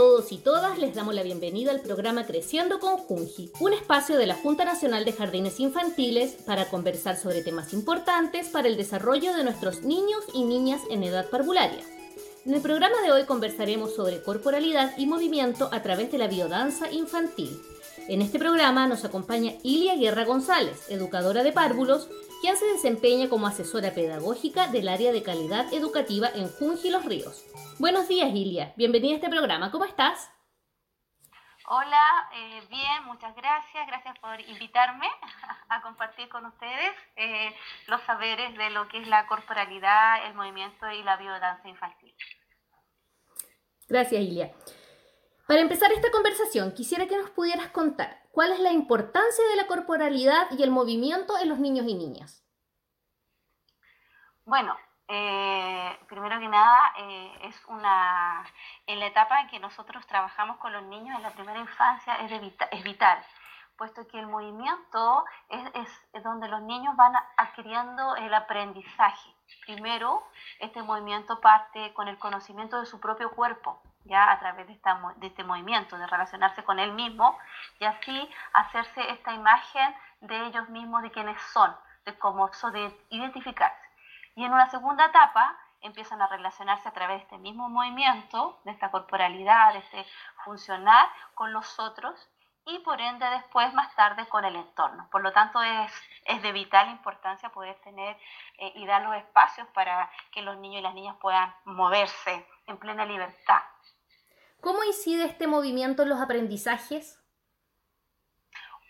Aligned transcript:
Todos 0.00 0.32
y 0.32 0.38
todas. 0.38 0.78
Les 0.78 0.94
damos 0.94 1.14
la 1.14 1.22
bienvenida 1.22 1.72
al 1.72 1.82
programa 1.82 2.24
Creciendo 2.24 2.80
con 2.80 2.96
Junji, 2.96 3.52
un 3.60 3.74
espacio 3.74 4.16
de 4.16 4.24
la 4.24 4.34
Junta 4.34 4.64
Nacional 4.64 5.04
de 5.04 5.12
Jardines 5.12 5.60
Infantiles 5.60 6.38
para 6.46 6.70
conversar 6.70 7.18
sobre 7.18 7.42
temas 7.42 7.74
importantes 7.74 8.48
para 8.48 8.66
el 8.68 8.78
desarrollo 8.78 9.34
de 9.34 9.44
nuestros 9.44 9.82
niños 9.82 10.24
y 10.32 10.44
niñas 10.44 10.80
en 10.88 11.02
edad 11.02 11.28
parvularia. 11.28 11.84
En 12.46 12.54
el 12.54 12.62
programa 12.62 13.02
de 13.02 13.12
hoy 13.12 13.24
conversaremos 13.24 13.94
sobre 13.94 14.22
corporalidad 14.22 14.96
y 14.96 15.04
movimiento 15.04 15.68
a 15.70 15.82
través 15.82 16.10
de 16.10 16.16
la 16.16 16.28
biodanza 16.28 16.90
infantil. 16.90 17.60
En 18.10 18.22
este 18.22 18.40
programa 18.40 18.88
nos 18.88 19.04
acompaña 19.04 19.52
Ilia 19.62 19.94
Guerra 19.94 20.24
González, 20.24 20.90
educadora 20.90 21.44
de 21.44 21.52
párvulos, 21.52 22.08
quien 22.40 22.56
se 22.56 22.66
desempeña 22.66 23.28
como 23.28 23.46
asesora 23.46 23.94
pedagógica 23.94 24.66
del 24.66 24.88
área 24.88 25.12
de 25.12 25.22
calidad 25.22 25.72
educativa 25.72 26.28
en 26.34 26.48
Junji 26.48 26.90
Los 26.90 27.04
Ríos. 27.04 27.44
Buenos 27.78 28.08
días, 28.08 28.28
Ilia. 28.34 28.72
Bienvenida 28.76 29.12
a 29.12 29.14
este 29.14 29.28
programa. 29.28 29.70
¿Cómo 29.70 29.84
estás? 29.84 30.28
Hola, 31.68 32.28
eh, 32.34 32.62
bien, 32.68 33.04
muchas 33.04 33.32
gracias. 33.36 33.86
Gracias 33.86 34.18
por 34.18 34.40
invitarme 34.40 35.06
a 35.68 35.80
compartir 35.80 36.28
con 36.30 36.46
ustedes 36.46 36.92
eh, 37.14 37.54
los 37.86 38.00
saberes 38.02 38.58
de 38.58 38.70
lo 38.70 38.88
que 38.88 38.98
es 38.98 39.06
la 39.06 39.28
corporalidad, 39.28 40.26
el 40.26 40.34
movimiento 40.34 40.90
y 40.90 41.04
la 41.04 41.16
biodanza 41.16 41.68
infantil. 41.68 42.12
Gracias, 43.88 44.20
Ilia. 44.20 44.50
Para 45.50 45.62
empezar 45.62 45.90
esta 45.90 46.12
conversación, 46.12 46.72
quisiera 46.74 47.08
que 47.08 47.16
nos 47.16 47.30
pudieras 47.30 47.70
contar 47.70 48.22
cuál 48.30 48.52
es 48.52 48.60
la 48.60 48.70
importancia 48.70 49.44
de 49.48 49.56
la 49.56 49.66
corporalidad 49.66 50.48
y 50.52 50.62
el 50.62 50.70
movimiento 50.70 51.36
en 51.38 51.48
los 51.48 51.58
niños 51.58 51.86
y 51.88 51.94
niñas. 51.94 52.46
Bueno, 54.44 54.76
eh, 55.08 55.98
primero 56.06 56.38
que 56.38 56.46
nada, 56.46 56.92
eh, 56.98 57.32
es 57.42 57.56
una, 57.66 58.46
en 58.86 59.00
la 59.00 59.06
etapa 59.06 59.40
en 59.40 59.48
que 59.48 59.58
nosotros 59.58 60.06
trabajamos 60.06 60.58
con 60.58 60.72
los 60.72 60.84
niños 60.84 61.16
en 61.16 61.24
la 61.24 61.32
primera 61.32 61.58
infancia 61.58 62.14
es, 62.18 62.84
vital, 62.84 63.18
puesto 63.76 64.06
que 64.06 64.20
el 64.20 64.28
movimiento 64.28 65.24
es, 65.48 66.22
donde 66.22 66.46
los 66.46 66.62
niños 66.62 66.94
van 66.94 67.14
adquiriendo 67.36 68.14
el 68.14 68.32
aprendizaje. 68.34 69.34
Primero, 69.66 70.22
este 70.60 70.80
movimiento 70.84 71.40
parte 71.40 71.92
con 71.94 72.06
el 72.06 72.20
conocimiento 72.20 72.78
de 72.78 72.86
su 72.86 73.00
propio 73.00 73.32
cuerpo, 73.32 73.82
ya 74.04 74.30
a 74.30 74.38
través 74.38 74.66
de, 74.66 74.72
esta, 74.72 75.00
de 75.16 75.26
este 75.26 75.44
movimiento, 75.44 75.98
de 75.98 76.06
relacionarse 76.06 76.64
con 76.64 76.78
él 76.78 76.92
mismo 76.92 77.38
y 77.78 77.84
así 77.84 78.30
hacerse 78.52 79.10
esta 79.10 79.32
imagen 79.32 79.94
de 80.20 80.46
ellos 80.46 80.68
mismos, 80.68 81.02
de 81.02 81.10
quienes 81.10 81.40
son, 81.52 81.74
de 82.04 82.18
cómo 82.18 82.52
son, 82.52 82.72
de 82.72 83.06
identificarse. 83.10 83.88
Y 84.34 84.44
en 84.44 84.52
una 84.52 84.70
segunda 84.70 85.06
etapa 85.06 85.56
empiezan 85.80 86.20
a 86.22 86.26
relacionarse 86.26 86.88
a 86.88 86.92
través 86.92 87.18
de 87.18 87.22
este 87.24 87.38
mismo 87.38 87.68
movimiento, 87.68 88.60
de 88.64 88.72
esta 88.72 88.90
corporalidad, 88.90 89.72
de 89.72 89.80
este 89.80 90.06
funcionar 90.44 91.08
con 91.34 91.52
los 91.52 91.78
otros 91.78 92.30
y 92.66 92.78
por 92.80 93.00
ende 93.00 93.26
después 93.30 93.72
más 93.74 93.94
tarde 93.94 94.26
con 94.26 94.44
el 94.44 94.56
entorno. 94.56 95.08
Por 95.10 95.22
lo 95.22 95.32
tanto 95.32 95.62
es, 95.62 95.92
es 96.24 96.42
de 96.42 96.52
vital 96.52 96.90
importancia 96.90 97.48
poder 97.50 97.76
tener 97.80 98.16
eh, 98.58 98.72
y 98.76 98.86
dar 98.86 99.02
los 99.02 99.14
espacios 99.16 99.66
para 99.68 100.10
que 100.30 100.42
los 100.42 100.56
niños 100.58 100.80
y 100.80 100.82
las 100.82 100.94
niñas 100.94 101.16
puedan 101.20 101.54
moverse 101.64 102.46
en 102.66 102.78
plena 102.78 103.04
libertad. 103.04 103.62
¿Cómo 104.60 104.84
incide 104.84 105.24
este 105.24 105.46
movimiento 105.46 106.02
en 106.02 106.10
los 106.10 106.20
aprendizajes? 106.20 107.18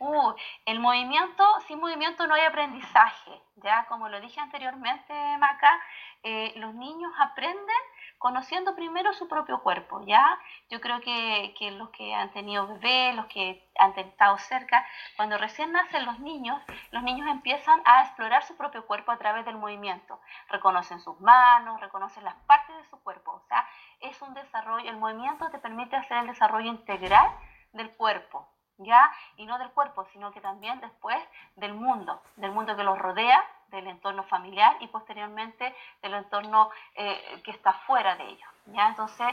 Uh, 0.01 0.33
el 0.67 0.81
movimiento, 0.81 1.45
sin 1.69 1.79
movimiento 1.79 2.27
no 2.27 2.35
hay 2.35 2.43
aprendizaje, 2.43 3.31
ya 3.63 3.87
como 3.87 4.09
lo 4.09 4.21
dije 4.21 4.41
anteriormente, 4.41 5.13
Maca, 5.39 5.81
eh, 6.23 6.53
los 6.57 6.75
niños 6.75 7.13
aprenden 7.19 7.77
conociendo 8.19 8.75
primero 8.75 9.15
su 9.15 9.29
propio 9.29 9.63
cuerpo, 9.63 10.05
¿ya? 10.07 10.39
Yo 10.69 10.81
creo 10.83 11.01
que, 11.01 11.55
que, 11.59 11.71
los 11.71 11.89
que 11.89 12.15
han 12.15 12.31
tenido 12.33 12.67
bebés, 12.67 13.15
los 13.17 13.27
que 13.27 13.67
han 13.79 13.99
estado 13.99 14.37
cerca, 14.37 14.87
cuando 15.17 15.39
recién 15.39 15.73
nacen 15.73 16.05
los 16.05 16.21
niños, 16.21 16.61
los 16.91 17.03
niños 17.03 17.27
empiezan 17.29 17.81
a 17.87 18.03
explorar 18.03 18.45
su 18.45 18.57
propio 18.59 18.87
cuerpo 18.87 19.11
a 19.11 19.19
través 19.19 19.47
del 19.47 19.57
movimiento. 19.57 20.21
Reconocen 20.49 21.01
sus 21.01 21.19
manos, 21.21 21.81
reconocen 21.81 22.25
las 22.25 22.37
partes 22.47 22.77
de 22.77 22.85
su 22.91 23.03
cuerpo, 23.03 23.33
o 23.33 23.49
sea, 23.49 23.67
es 24.01 24.21
un 24.21 24.35
desarrollo, 24.35 24.91
el 24.91 24.99
movimiento 24.99 25.49
te 25.51 25.59
permite 25.59 25.97
hacer 25.97 26.19
el 26.19 26.27
desarrollo 26.27 26.69
integral 26.69 27.31
del 27.73 27.91
cuerpo, 27.97 28.49
¿ya? 28.81 29.11
Y 29.37 29.47
no 29.47 29.59
del 29.59 29.71
cuerpo, 29.71 30.07
sino 30.13 30.33
que 30.33 30.41
también 30.41 30.81
después 30.81 31.17
del 31.57 31.75
mundo, 31.75 32.21
del 32.37 32.53
mundo 32.53 32.77
que 32.77 32.85
los 32.85 32.99
rodea, 32.99 33.43
del 33.69 33.87
entorno 33.87 34.25
familiar 34.25 34.77
y 34.81 34.89
posteriormente 34.89 35.75
del 36.03 36.15
entorno 36.15 36.71
eh, 36.95 37.41
que 37.45 37.53
está 37.53 37.73
fuera 37.73 38.17
de 38.17 38.25
ellos, 38.25 38.49
¿ya? 38.67 38.89
Entonces, 38.89 39.29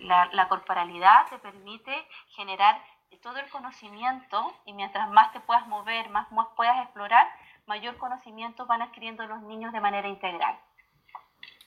la, 0.00 0.48
corporalidad 0.48 1.28
te 1.28 1.38
permite 1.38 1.92
generar 2.30 2.82
todo 3.22 3.36
el 3.36 3.48
conocimiento 3.50 4.54
y 4.64 4.72
mientras 4.72 5.10
más 5.10 5.32
te 5.32 5.40
puedas 5.40 5.66
mover, 5.66 6.08
más, 6.08 6.26
puedas 6.56 6.82
explorar, 6.82 7.28
mayor 7.66 7.98
conocimiento 7.98 8.64
van 8.66 8.80
adquiriendo 8.80 9.26
los 9.26 9.42
niños 9.42 9.72
de 9.72 9.80
manera 9.80 10.08
integral. 10.08 10.58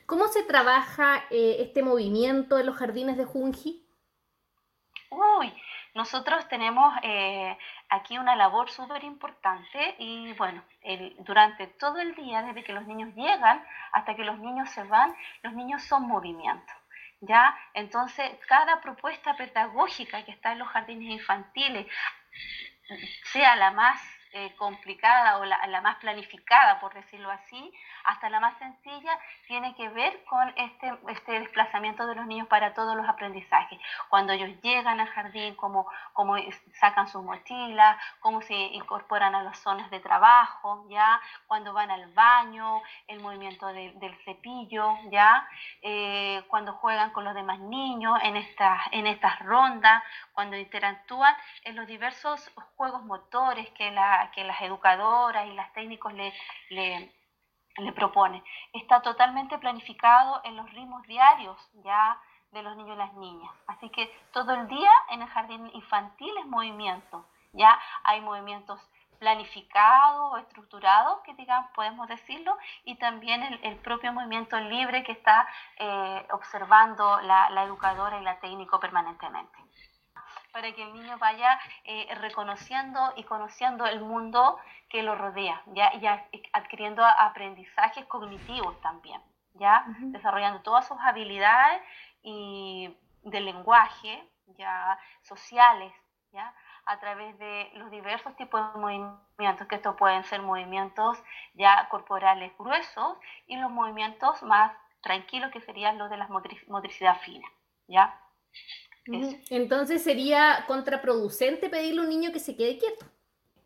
¿Cómo 0.07 0.27
se 0.27 0.43
trabaja 0.43 1.23
eh, 1.29 1.57
este 1.59 1.83
movimiento 1.83 2.57
en 2.57 2.65
los 2.65 2.75
jardines 2.75 3.17
de 3.17 3.25
Junji? 3.25 3.85
Uy, 5.11 5.53
nosotros 5.93 6.47
tenemos 6.47 6.93
eh, 7.03 7.57
aquí 7.89 8.17
una 8.17 8.35
labor 8.35 8.69
súper 8.69 9.03
importante 9.03 9.95
y 9.99 10.33
bueno, 10.33 10.63
durante 11.19 11.67
todo 11.67 11.99
el 11.99 12.15
día, 12.15 12.41
desde 12.43 12.63
que 12.63 12.73
los 12.73 12.87
niños 12.87 13.13
llegan 13.15 13.63
hasta 13.91 14.15
que 14.15 14.23
los 14.23 14.39
niños 14.39 14.69
se 14.69 14.83
van, 14.83 15.15
los 15.43 15.53
niños 15.53 15.83
son 15.83 16.07
movimiento. 16.07 16.73
¿Ya? 17.23 17.55
Entonces, 17.75 18.31
cada 18.47 18.81
propuesta 18.81 19.35
pedagógica 19.35 20.25
que 20.25 20.31
está 20.31 20.53
en 20.53 20.59
los 20.59 20.67
jardines 20.69 21.11
infantiles, 21.11 21.85
sea 23.25 23.55
la 23.55 23.71
más 23.71 24.01
eh, 24.33 24.55
complicada 24.55 25.39
o 25.39 25.45
la, 25.45 25.65
la, 25.67 25.81
más 25.81 25.97
planificada, 25.97 26.79
por 26.79 26.93
decirlo 26.93 27.29
así, 27.29 27.73
hasta 28.05 28.29
la 28.29 28.39
más 28.39 28.57
sencilla, 28.59 29.19
tiene 29.47 29.75
que 29.75 29.89
ver 29.89 30.23
con 30.23 30.53
este, 30.55 30.93
este 31.09 31.39
desplazamiento 31.39 32.07
de 32.07 32.15
los 32.15 32.25
niños 32.25 32.47
para 32.47 32.73
todos 32.73 32.95
los 32.95 33.07
aprendizajes. 33.09 33.79
Cuando 34.09 34.31
ellos 34.31 34.49
llegan 34.61 34.99
al 35.01 35.07
jardín, 35.07 35.55
cómo, 35.55 35.85
cómo 36.13 36.35
sacan 36.79 37.09
sus 37.09 37.23
mochilas, 37.23 37.97
cómo 38.21 38.41
se 38.41 38.53
incorporan 38.53 39.35
a 39.35 39.43
las 39.43 39.59
zonas 39.59 39.89
de 39.91 39.99
trabajo, 39.99 40.85
¿ya? 40.89 41.19
Cuando 41.47 41.73
van 41.73 41.91
al 41.91 42.07
baño, 42.13 42.81
el 43.07 43.19
movimiento 43.19 43.67
del 43.67 44.17
cepillo, 44.23 44.97
¿ya? 45.11 45.47
Eh, 45.81 46.43
cuando 46.47 46.73
juegan 46.73 47.11
con 47.11 47.25
los 47.25 47.33
demás 47.33 47.59
niños 47.59 48.17
en 48.23 48.37
estas, 48.37 48.79
en 48.91 49.07
estas 49.07 49.39
rondas, 49.39 50.03
cuando 50.31 50.55
interactúan 50.55 51.35
en 51.63 51.75
los 51.75 51.85
diversos 51.87 52.49
juegos 52.77 53.03
motores 53.03 53.69
que 53.71 53.91
la 53.91 54.20
que 54.29 54.43
las 54.43 54.61
educadoras 54.61 55.47
y 55.47 55.53
las 55.53 55.73
técnicos 55.73 56.13
le, 56.13 56.33
le, 56.69 57.11
proponen. 57.95 58.43
Está 58.73 59.01
totalmente 59.01 59.57
planificado 59.57 60.41
en 60.43 60.55
los 60.55 60.69
ritmos 60.71 61.01
diarios 61.07 61.57
ya 61.83 62.21
de 62.51 62.61
los 62.61 62.75
niños 62.75 62.95
y 62.95 62.99
las 62.99 63.13
niñas. 63.13 63.51
Así 63.67 63.89
que 63.89 64.07
todo 64.33 64.53
el 64.53 64.67
día 64.67 64.91
en 65.09 65.21
el 65.21 65.29
jardín 65.29 65.69
infantil 65.73 66.31
es 66.37 66.45
movimiento. 66.45 67.25
Ya 67.53 67.79
hay 68.03 68.21
movimientos 68.21 68.79
planificados 69.19 70.33
o 70.33 70.37
estructurados, 70.37 71.21
que 71.21 71.33
digamos, 71.35 71.69
podemos 71.75 72.07
decirlo, 72.07 72.57
y 72.85 72.95
también 72.95 73.43
el, 73.61 73.77
propio 73.77 74.11
movimiento 74.11 74.59
libre 74.59 75.03
que 75.03 75.11
está 75.11 75.47
eh, 75.77 76.27
observando 76.31 77.21
la, 77.21 77.49
la 77.51 77.63
educadora 77.63 78.19
y 78.19 78.23
la 78.23 78.39
técnico 78.39 78.79
permanentemente 78.79 79.61
para 80.51 80.71
que 80.73 80.83
el 80.83 80.93
niño 80.93 81.17
vaya 81.17 81.59
eh, 81.83 82.07
reconociendo 82.15 83.13
y 83.15 83.23
conociendo 83.23 83.85
el 83.85 84.01
mundo 84.01 84.57
que 84.89 85.03
lo 85.03 85.15
rodea, 85.15 85.61
ya, 85.67 85.93
ya 85.99 86.27
adquiriendo 86.53 87.03
aprendizajes 87.05 88.05
cognitivos 88.05 88.79
también, 88.81 89.21
ya 89.53 89.85
desarrollando 89.99 90.61
todas 90.61 90.87
sus 90.87 90.97
habilidades 90.99 91.81
y 92.23 92.95
del 93.23 93.45
lenguaje, 93.45 94.27
ya 94.57 94.99
sociales, 95.21 95.93
ya 96.31 96.53
a 96.85 96.99
través 96.99 97.37
de 97.37 97.71
los 97.75 97.91
diversos 97.91 98.35
tipos 98.35 98.73
de 98.73 98.79
movimientos, 98.79 99.67
que 99.67 99.75
estos 99.75 99.95
pueden 99.95 100.23
ser 100.23 100.41
movimientos 100.41 101.17
ya 101.53 101.87
corporales 101.89 102.51
gruesos 102.57 103.17
y 103.47 103.55
los 103.57 103.71
movimientos 103.71 104.41
más 104.43 104.73
tranquilos 105.01 105.51
que 105.51 105.61
serían 105.61 105.97
los 105.97 106.09
de 106.09 106.17
la 106.17 106.27
motricidad 106.27 107.17
fina, 107.21 107.47
¿ya? 107.87 108.19
Entonces 109.05 110.03
sería 110.03 110.65
contraproducente 110.67 111.69
pedirle 111.69 112.01
a 112.01 112.03
un 112.03 112.09
niño 112.09 112.31
que 112.31 112.39
se 112.39 112.55
quede 112.55 112.77
quieto. 112.77 113.05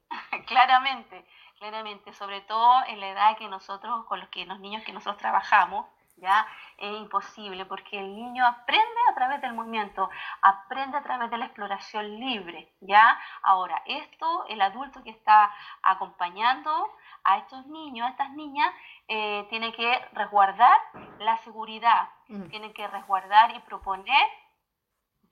claramente, 0.48 1.26
claramente, 1.58 2.14
sobre 2.14 2.42
todo 2.42 2.84
en 2.88 3.00
la 3.00 3.10
edad 3.10 3.38
que 3.38 3.48
nosotros, 3.48 4.06
con 4.06 4.20
los 4.20 4.30
que 4.30 4.46
los 4.46 4.60
niños 4.60 4.84
que 4.84 4.94
nosotros 4.94 5.18
trabajamos, 5.18 5.86
ya 6.18 6.48
es 6.78 6.96
imposible 6.96 7.66
porque 7.66 8.00
el 8.00 8.16
niño 8.16 8.46
aprende 8.46 9.00
a 9.12 9.16
través 9.16 9.42
del 9.42 9.54
movimiento, 9.54 10.10
aprende 10.42 10.98
a 10.98 11.04
través 11.04 11.30
de 11.30 11.38
la 11.38 11.46
exploración 11.46 12.20
libre, 12.20 12.74
ya. 12.80 13.20
Ahora, 13.44 13.82
esto 13.86 14.46
el 14.48 14.62
adulto 14.62 15.04
que 15.04 15.10
está 15.10 15.54
acompañando 15.84 16.72
a 17.24 17.38
estos 17.40 17.66
niños, 17.68 18.08
a 18.08 18.12
estas 18.12 18.32
niñas, 18.32 18.74
eh, 19.08 19.46
tiene 19.50 19.74
que 19.74 20.00
resguardar 20.14 20.78
la 21.20 21.38
seguridad, 21.40 22.10
tiene 22.50 22.72
que 22.74 22.88
resguardar 22.88 23.54
y 23.56 23.60
proponer 23.60 24.28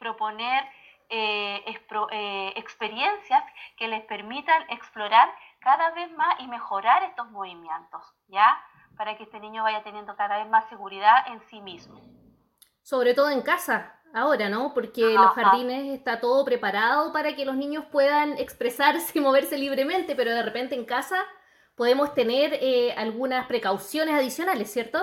proponer 0.04 0.66
eh, 1.10 1.64
eh, 2.12 2.54
experiencias 2.58 3.44
que 3.78 3.88
les 3.88 4.04
permitan 4.04 4.62
explorar 4.70 5.34
cada 5.60 5.92
vez 5.92 6.12
más 6.18 6.36
y 6.40 6.48
mejorar 6.48 7.04
estos 7.04 7.32
movimientos, 7.32 8.02
¿ya? 8.28 8.62
Para 8.98 9.16
que 9.16 9.24
este 9.24 9.40
niño 9.40 9.64
vaya 9.64 9.82
teniendo 9.84 10.16
cada 10.18 10.40
vez 10.40 10.50
más 10.50 10.68
seguridad 10.68 11.28
en 11.28 11.40
sí 11.50 11.62
mismo. 11.62 12.02
Sobre 12.82 13.14
todo 13.14 13.30
en 13.30 13.42
casa, 13.42 13.96
ahora, 14.14 14.50
¿no? 14.50 14.74
Porque 14.74 15.02
los 15.02 15.32
jardines 15.32 15.98
está 15.98 16.20
todo 16.20 16.44
preparado 16.44 17.14
para 17.14 17.34
que 17.34 17.46
los 17.46 17.56
niños 17.56 17.86
puedan 17.86 18.38
expresarse 18.38 19.18
y 19.18 19.22
moverse 19.28 19.58
libremente, 19.58 20.16
pero 20.16 20.32
de 20.32 20.44
repente 20.44 20.76
en 20.76 20.84
casa 20.84 21.24
podemos 21.76 22.14
tener 22.14 22.56
eh, 22.56 22.94
algunas 22.98 23.48
precauciones 23.48 24.16
adicionales, 24.16 24.70
¿cierto? 24.72 25.00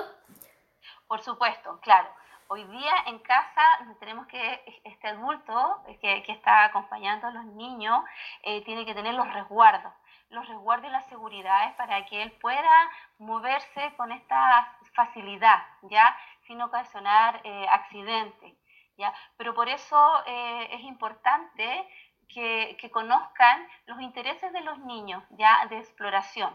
Por 1.07 1.21
supuesto, 1.21 1.79
claro. 1.81 2.20
Hoy 2.53 2.65
día 2.65 2.93
en 3.05 3.19
casa 3.19 3.61
tenemos 4.01 4.27
que 4.27 4.81
este 4.83 5.07
adulto 5.07 5.85
que, 6.01 6.25
está 6.27 6.65
acompañando 6.65 7.27
a 7.27 7.31
los 7.31 7.45
niños 7.45 8.03
eh, 8.43 8.61
tiene 8.65 8.85
que 8.85 8.93
tener 8.93 9.13
los 9.13 9.31
resguardos, 9.31 9.93
los 10.27 10.45
resguardos 10.49 10.89
y 10.89 10.91
las 10.91 11.05
seguridades 11.05 11.73
para 11.75 12.05
que 12.07 12.21
él 12.21 12.33
pueda 12.41 12.91
moverse 13.19 13.93
con 13.95 14.11
esta 14.11 14.77
facilidad, 14.93 15.63
ya 15.83 16.13
sin 16.45 16.61
ocasionar 16.61 17.39
eh, 17.45 17.67
accidentes. 17.69 18.53
¿ya? 18.97 19.13
Pero 19.37 19.53
por 19.53 19.69
eso 19.69 20.25
es 20.25 20.81
importante 20.81 21.87
que, 22.27 22.89
conozcan 22.91 23.65
los 23.85 24.01
intereses 24.01 24.51
de 24.51 24.59
los 24.59 24.77
niños 24.79 25.23
ya 25.29 25.65
de 25.67 25.77
exploración 25.77 26.53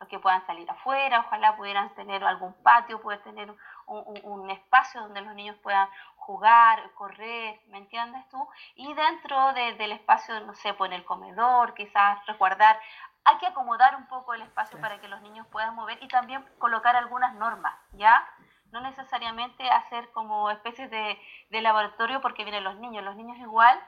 los 0.00 0.08
que 0.08 0.18
puedan 0.20 0.46
salir 0.46 0.70
afuera, 0.70 1.24
ojalá 1.26 1.56
pudieran 1.56 1.92
tener 1.94 2.22
algún 2.22 2.54
patio, 2.62 3.00
puedan 3.00 3.22
tener 3.22 3.52
un, 3.88 4.50
espacio 4.50 5.00
donde 5.00 5.20
los 5.20 5.34
niños 5.34 5.56
puedan 5.62 5.88
jugar, 6.16 6.92
correr, 6.94 7.60
¿me 7.68 7.78
entiendes 7.78 8.28
tú? 8.28 8.48
Y 8.74 8.92
dentro 8.94 9.52
del 9.52 9.92
espacio, 9.92 10.40
no 10.40 10.54
sé, 10.54 10.74
pues 10.74 10.90
en 10.90 10.96
el 10.96 11.04
comedor, 11.04 11.74
quizás 11.74 12.24
resguardar, 12.26 12.78
hay 13.24 13.36
que 13.38 13.46
acomodar 13.46 13.96
un 13.96 14.06
poco 14.06 14.34
el 14.34 14.42
espacio 14.42 14.80
para 14.80 15.00
que 15.00 15.08
los 15.08 15.20
niños 15.22 15.46
puedan 15.48 15.74
mover 15.74 16.02
y 16.02 16.08
también 16.08 16.44
colocar 16.58 16.96
algunas 16.96 17.34
normas, 17.34 17.74
¿ya? 17.92 18.26
No 18.72 18.80
necesariamente 18.80 19.68
hacer 19.68 20.10
como 20.12 20.50
especies 20.50 20.90
de, 20.90 21.18
de 21.50 21.60
laboratorio 21.62 22.20
porque 22.20 22.44
vienen 22.44 22.64
los 22.64 22.76
niños, 22.76 23.04
los 23.04 23.16
niños 23.16 23.38
igual 23.38 23.78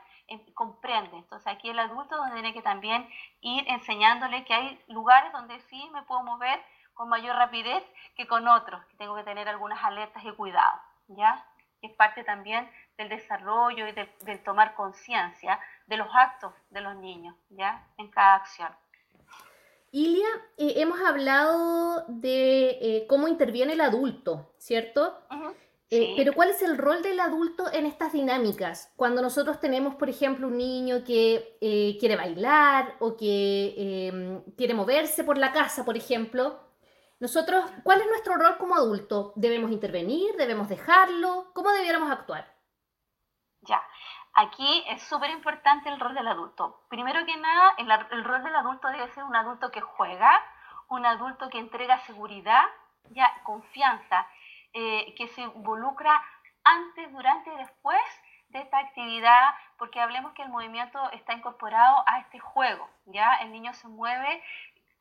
comprende. 0.55 1.17
Entonces 1.17 1.47
aquí 1.47 1.71
el 1.71 1.79
adulto 1.79 2.17
tiene 2.33 2.53
que 2.53 2.63
también 2.63 3.09
ir 3.41 3.65
enseñándole 3.69 4.45
que 4.45 4.55
hay 4.55 4.85
lugares 4.89 5.33
donde 5.33 5.61
sí 5.63 5.89
me 5.93 6.03
puedo 6.03 6.23
mover 6.23 6.63
con 7.01 7.09
mayor 7.09 7.35
rapidez 7.35 7.83
que 8.15 8.27
con 8.27 8.47
otros, 8.47 8.85
que 8.85 8.97
tengo 8.99 9.17
que 9.17 9.23
tener 9.23 9.49
algunas 9.49 9.83
alertas 9.83 10.23
y 10.23 10.31
cuidado, 10.33 10.83
¿ya? 11.09 11.47
es 11.81 11.95
parte 11.95 12.25
también 12.25 12.71
del 12.99 13.09
desarrollo 13.09 13.89
y 13.89 13.93
del, 13.93 14.45
tomar 14.45 14.75
conciencia 14.75 15.59
de 15.87 15.97
los 15.97 16.09
actos 16.13 16.53
de 16.69 16.83
los 16.83 16.95
niños, 16.97 17.35
¿ya? 17.49 17.87
En 17.97 18.09
cada 18.09 18.35
acción. 18.35 18.69
Ilia, 19.93 20.29
eh, 20.59 20.75
hemos 20.77 21.01
hablado 21.01 22.05
de 22.07 22.69
eh, 22.83 23.07
cómo 23.09 23.29
interviene 23.29 23.73
el 23.73 23.81
adulto, 23.81 24.53
¿cierto? 24.59 25.23
Eh, 25.93 26.13
pero 26.17 26.35
¿cuál 26.35 26.51
es 26.51 26.63
el 26.63 26.79
rol 26.79 27.03
del 27.03 27.19
adulto 27.19 27.65
en 27.73 27.85
estas 27.85 28.13
dinámicas? 28.13 28.93
Cuando 28.95 29.23
nosotros 29.23 29.59
tenemos, 29.59 29.97
por 29.97 30.09
ejemplo, 30.09 30.47
un 30.47 30.57
niño 30.57 31.03
que 31.03 31.57
eh, 31.61 31.97
quiere 31.99 32.15
bailar 32.15 32.95
o 33.01 33.17
que 33.17 33.75
em, 34.07 34.43
quiere 34.57 34.75
moverse 34.75 35.25
por 35.25 35.37
la 35.37 35.51
casa, 35.51 35.85
por 35.85 35.97
ejemplo, 35.97 36.61
nosotros, 37.21 37.71
¿cuál 37.85 38.01
es 38.01 38.07
nuestro 38.09 38.35
rol 38.37 38.57
como 38.57 38.75
adulto? 38.75 39.33
¿Debemos 39.37 39.71
intervenir? 39.71 40.35
¿Debemos 40.37 40.69
dejarlo? 40.69 41.53
¿Cómo 41.55 41.71
debiéramos 41.71 42.11
actuar? 42.11 42.51
Ya, 43.61 43.83
aquí 44.33 44.85
es 44.89 45.03
súper 45.03 45.31
importante 45.31 45.91
el 45.91 46.01
rol 46.01 46.15
del 46.15 46.29
adulto. 46.29 46.87
Primero 46.89 47.25
que 47.27 47.37
nada, 47.37 47.75
el, 47.77 47.91
el 47.91 48.25
rol 48.25 48.43
del 48.43 48.57
adulto 48.57 48.89
debe 48.89 49.11
ser 49.11 49.25
un 49.25 49.37
adulto 49.37 49.71
que 49.71 49.83
juega, 49.83 50.33
un 50.89 51.05
adulto 51.05 51.51
que 51.51 51.59
entrega 51.59 51.99
seguridad, 52.07 52.65
ya 53.11 53.31
confianza 53.45 54.27
eh, 54.73 55.15
que 55.17 55.29
se 55.29 55.43
involucra 55.43 56.23
antes, 56.65 57.13
durante 57.13 57.53
y 57.53 57.57
después 57.57 58.01
de 58.49 58.61
esta 58.61 58.79
actividad, 58.79 59.55
porque 59.79 60.01
hablemos 60.01 60.33
que 60.33 60.43
el 60.43 60.49
movimiento 60.49 60.99
está 61.13 61.35
incorporado 61.35 62.03
a 62.07 62.21
este 62.21 62.39
juego, 62.39 62.89
¿ya? 63.07 63.37
El 63.43 63.53
niño 63.53 63.73
se 63.75 63.89
mueve 63.89 64.43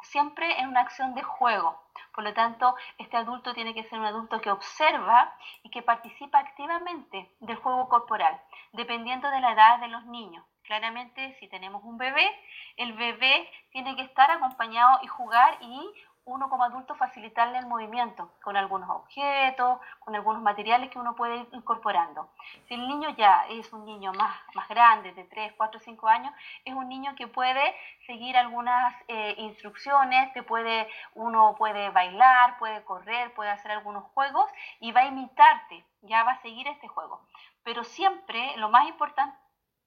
siempre 0.02 0.60
en 0.60 0.70
una 0.70 0.82
acción 0.82 1.14
de 1.16 1.24
juego. 1.24 1.82
Por 2.14 2.24
lo 2.24 2.34
tanto, 2.34 2.76
este 2.98 3.18
adulto 3.18 3.54
tiene 3.54 3.74
que 3.74 3.84
ser 3.84 4.00
un 4.00 4.06
adulto 4.06 4.42
que 4.42 4.52
observa 4.52 5.34
y 5.64 5.70
que 5.70 5.82
participa 5.82 6.40
activamente 6.40 7.32
del 7.40 7.58
juego 7.58 7.88
corporal, 7.90 8.40
dependiendo 8.74 9.30
de 9.30 9.40
la 9.42 9.54
edad 9.54 9.80
de 9.80 9.88
los 9.88 10.06
niños. 10.06 10.46
Claramente, 10.64 11.36
si 11.40 11.48
tenemos 11.48 11.84
un 11.84 11.98
bebé, 11.98 12.30
el 12.78 12.94
bebé 12.94 13.50
tiene 13.72 13.96
que 13.96 14.04
estar 14.04 14.30
acompañado 14.30 15.00
y 15.02 15.08
jugar 15.08 15.58
y 15.62 15.94
uno 16.30 16.50
como 16.50 16.64
adulto 16.64 16.96
facilitarle 16.96 17.58
el 17.58 17.66
movimiento 17.66 18.32
con 18.44 18.56
algunos 18.56 18.90
objetos, 18.90 19.80
con 20.00 20.16
algunos 20.16 20.42
materiales 20.42 20.90
que 20.90 21.00
uno 21.00 21.16
puede 21.16 21.38
ir 21.38 21.50
incorporando. 21.54 22.30
Si 22.68 22.76
el 22.76 22.88
niño 22.88 23.10
ya 23.18 23.46
es 23.50 23.72
un 23.74 23.86
niño 23.86 24.14
más, 24.14 24.36
más 24.54 24.68
grande, 24.70 25.12
de 25.14 25.24
3, 25.24 25.54
4, 25.58 25.80
5 25.80 26.08
años, 26.08 26.34
es 26.66 26.74
un 26.74 26.88
niño 26.88 27.16
que 27.16 27.28
puede 27.28 27.76
seguir 28.06 28.38
algunas 28.38 28.96
eh, 29.08 29.36
instrucciones, 29.38 30.32
que 30.34 30.44
puede, 30.44 30.88
uno 31.16 31.56
puede 31.58 31.90
bailar, 31.90 32.58
puede 32.60 32.84
correr, 32.84 33.34
puede 33.34 33.50
hacer 33.50 33.72
algunos 33.72 34.04
juegos 34.14 34.50
y 34.80 34.92
va 34.92 35.02
a 35.02 35.08
imitarte, 35.08 35.84
ya 36.02 36.24
va 36.24 36.34
a 36.34 36.42
seguir 36.42 36.68
este 36.68 36.88
juego. 36.88 37.22
Pero 37.64 37.84
siempre 37.84 38.56
lo 38.58 38.70
más 38.70 38.88
importante 38.88 39.38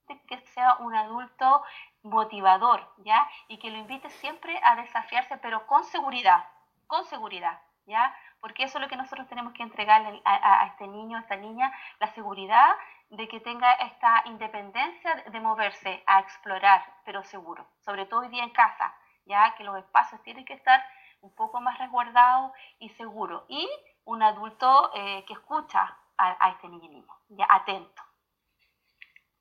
es 0.08 0.20
que 0.22 0.38
sea 0.48 0.76
un 0.80 0.94
adulto 0.94 1.62
motivador, 2.02 2.92
¿ya? 2.98 3.28
Y 3.48 3.58
que 3.58 3.70
lo 3.70 3.78
invite 3.78 4.10
siempre 4.10 4.58
a 4.62 4.76
desafiarse, 4.76 5.36
pero 5.38 5.66
con 5.66 5.84
seguridad, 5.84 6.44
con 6.86 7.04
seguridad, 7.04 7.60
¿ya? 7.86 8.14
Porque 8.40 8.64
eso 8.64 8.78
es 8.78 8.82
lo 8.82 8.88
que 8.88 8.96
nosotros 8.96 9.28
tenemos 9.28 9.52
que 9.52 9.62
entregarle 9.62 10.20
a, 10.24 10.66
este 10.66 10.86
niño, 10.88 11.16
a 11.16 11.20
esta 11.20 11.36
niña, 11.36 11.72
la 12.00 12.08
seguridad 12.08 12.74
de 13.10 13.28
que 13.28 13.40
tenga 13.40 13.72
esta 13.74 14.22
independencia 14.26 15.14
de 15.30 15.40
moverse 15.40 16.02
a 16.06 16.20
explorar, 16.20 16.84
pero 17.04 17.22
seguro, 17.24 17.66
sobre 17.80 18.06
todo 18.06 18.20
hoy 18.20 18.28
día 18.28 18.42
en 18.42 18.50
casa, 18.50 18.94
ya 19.26 19.54
que 19.54 19.64
los 19.64 19.76
espacios 19.76 20.22
tienen 20.22 20.44
que 20.44 20.54
estar 20.54 20.84
un 21.20 21.34
poco 21.34 21.60
más 21.60 21.78
resguardados 21.78 22.52
y 22.78 22.88
seguros. 22.90 23.44
Y 23.48 23.68
un 24.04 24.22
adulto 24.22 24.90
eh, 24.94 25.24
que 25.26 25.34
escucha 25.34 25.96
a, 26.18 26.50
este 26.50 26.68
niño 26.68 26.84
y 26.84 26.88
niña, 26.88 27.12
ya 27.30 27.46
atento, 27.48 28.02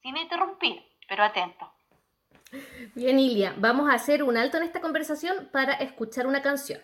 sin 0.02 0.18
interrumpir, 0.18 0.84
pero 1.08 1.24
atento. 1.24 1.72
Bien, 2.96 3.20
Ilia, 3.20 3.56
vamos 3.58 3.90
a 3.90 3.94
hacer 3.94 4.24
un 4.24 4.38
alto 4.38 4.58
en 4.58 4.64
esta 4.64 4.82
conversación 4.82 5.50
para 5.52 5.74
escuchar 5.74 6.28
una 6.28 6.42
canción. 6.42 6.82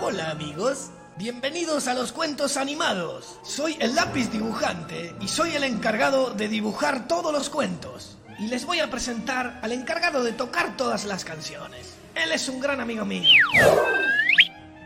Hola 0.00 0.30
amigos, 0.30 0.90
bienvenidos 1.18 1.88
a 1.88 1.94
los 1.94 2.12
cuentos 2.12 2.56
animados. 2.56 3.38
Soy 3.42 3.76
el 3.80 3.94
lápiz 3.94 4.30
dibujante 4.30 5.14
y 5.20 5.28
soy 5.28 5.56
el 5.56 5.64
encargado 5.64 6.32
de 6.32 6.48
dibujar 6.48 7.08
todos 7.08 7.32
los 7.32 7.50
cuentos 7.50 8.16
y 8.38 8.48
les 8.48 8.64
voy 8.66 8.80
a 8.80 8.90
presentar 8.90 9.58
al 9.62 9.72
encargado 9.72 10.22
de 10.22 10.32
tocar 10.32 10.76
todas 10.76 11.04
las 11.04 11.24
canciones. 11.24 11.94
Él 12.14 12.32
es 12.32 12.48
un 12.48 12.60
gran 12.60 12.80
amigo 12.80 13.04
mío. 13.04 13.44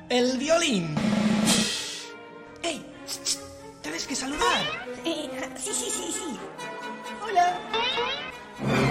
El 0.09 0.39
violín. 0.39 0.95
¡Ey! 2.63 2.85
¡Tienes 3.83 4.07
que 4.07 4.17
saludar! 4.17 4.89
Eh, 5.05 5.31
sí, 5.57 5.71
sí, 5.73 5.91
sí, 5.91 6.13
sí. 6.13 6.39
Hola. 7.23 8.90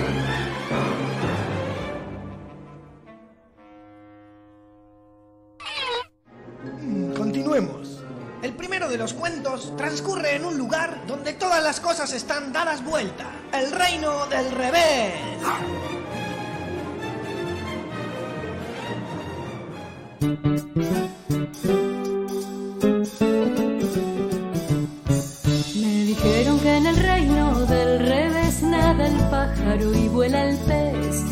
De 8.90 8.98
los 8.98 9.14
cuentos 9.14 9.76
transcurre 9.78 10.36
en 10.36 10.46
un 10.46 10.58
lugar 10.58 11.04
donde 11.06 11.34
todas 11.34 11.64
las 11.64 11.80
cosas 11.80 12.12
están 12.12 12.52
dadas 12.52 12.84
vuelta. 12.84 13.26
El 13.54 13.72
reino 13.72 14.26
del 14.26 14.52
revés. 14.52 15.14
Me 25.76 26.04
dijeron 26.06 26.60
que 26.60 26.78
en 26.78 26.86
el 26.88 26.98
reino 26.98 27.66
del 27.68 28.00
revés 28.00 28.64
nada 28.64 29.06
el 29.06 29.18
pájaro 29.30 29.94
y 29.94 30.08
vuela 30.08 30.46
el 30.46 30.58
pez. 30.58 31.24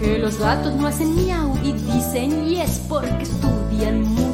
Que 0.00 0.18
los 0.18 0.36
gatos 0.38 0.74
no 0.74 0.88
hacen 0.88 1.14
miau 1.14 1.56
y 1.62 1.72
dicen 1.74 2.48
y 2.48 2.60
es 2.60 2.80
porque 2.88 3.22
estudian 3.22 4.02
mucho. 4.02 4.33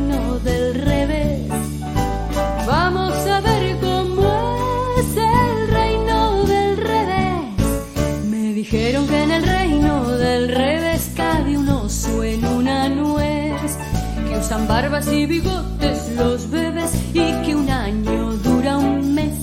barbas 14.71 15.11
y 15.11 15.25
bigotes 15.25 15.99
los 16.15 16.49
bebés 16.49 16.93
y 17.13 17.25
que 17.43 17.53
un 17.53 17.69
año 17.69 18.31
dura 18.37 18.77
un 18.77 19.13
mes. 19.13 19.39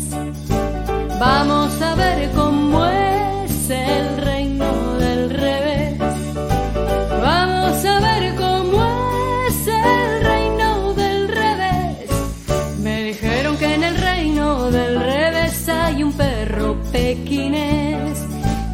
Vamos 1.20 1.70
a 1.82 1.94
ver 1.96 2.30
cómo 2.32 2.86
es 2.86 3.68
el 3.68 4.06
reino 4.30 4.72
del 4.94 5.28
revés. 5.28 5.98
Vamos 7.28 7.84
a 7.84 8.00
ver 8.06 8.34
cómo 8.36 8.80
es 9.48 9.66
el 9.66 10.24
reino 10.30 10.94
del 10.94 11.28
revés. 11.28 12.10
Me 12.80 13.04
dijeron 13.10 13.58
que 13.58 13.74
en 13.74 13.84
el 13.84 13.96
reino 13.98 14.70
del 14.70 14.98
revés 14.98 15.68
hay 15.68 16.04
un 16.04 16.12
perro 16.14 16.80
pequinés 16.90 18.18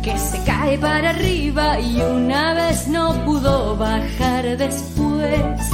que 0.04 0.16
se 0.16 0.38
cae 0.44 0.78
para 0.78 1.10
arriba 1.10 1.80
y 1.80 2.00
una 2.00 2.54
vez 2.54 2.86
no 2.86 3.24
pudo 3.24 3.76
bajar 3.76 4.56
después. 4.56 5.73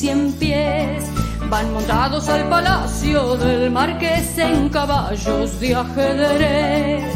Cien 0.00 0.32
pies 0.32 1.04
van 1.50 1.74
montados 1.74 2.26
al 2.30 2.48
palacio 2.48 3.36
del 3.36 3.70
marqués 3.70 4.38
en 4.38 4.70
caballos 4.70 5.60
de 5.60 5.74
ajedrez. 5.74 7.14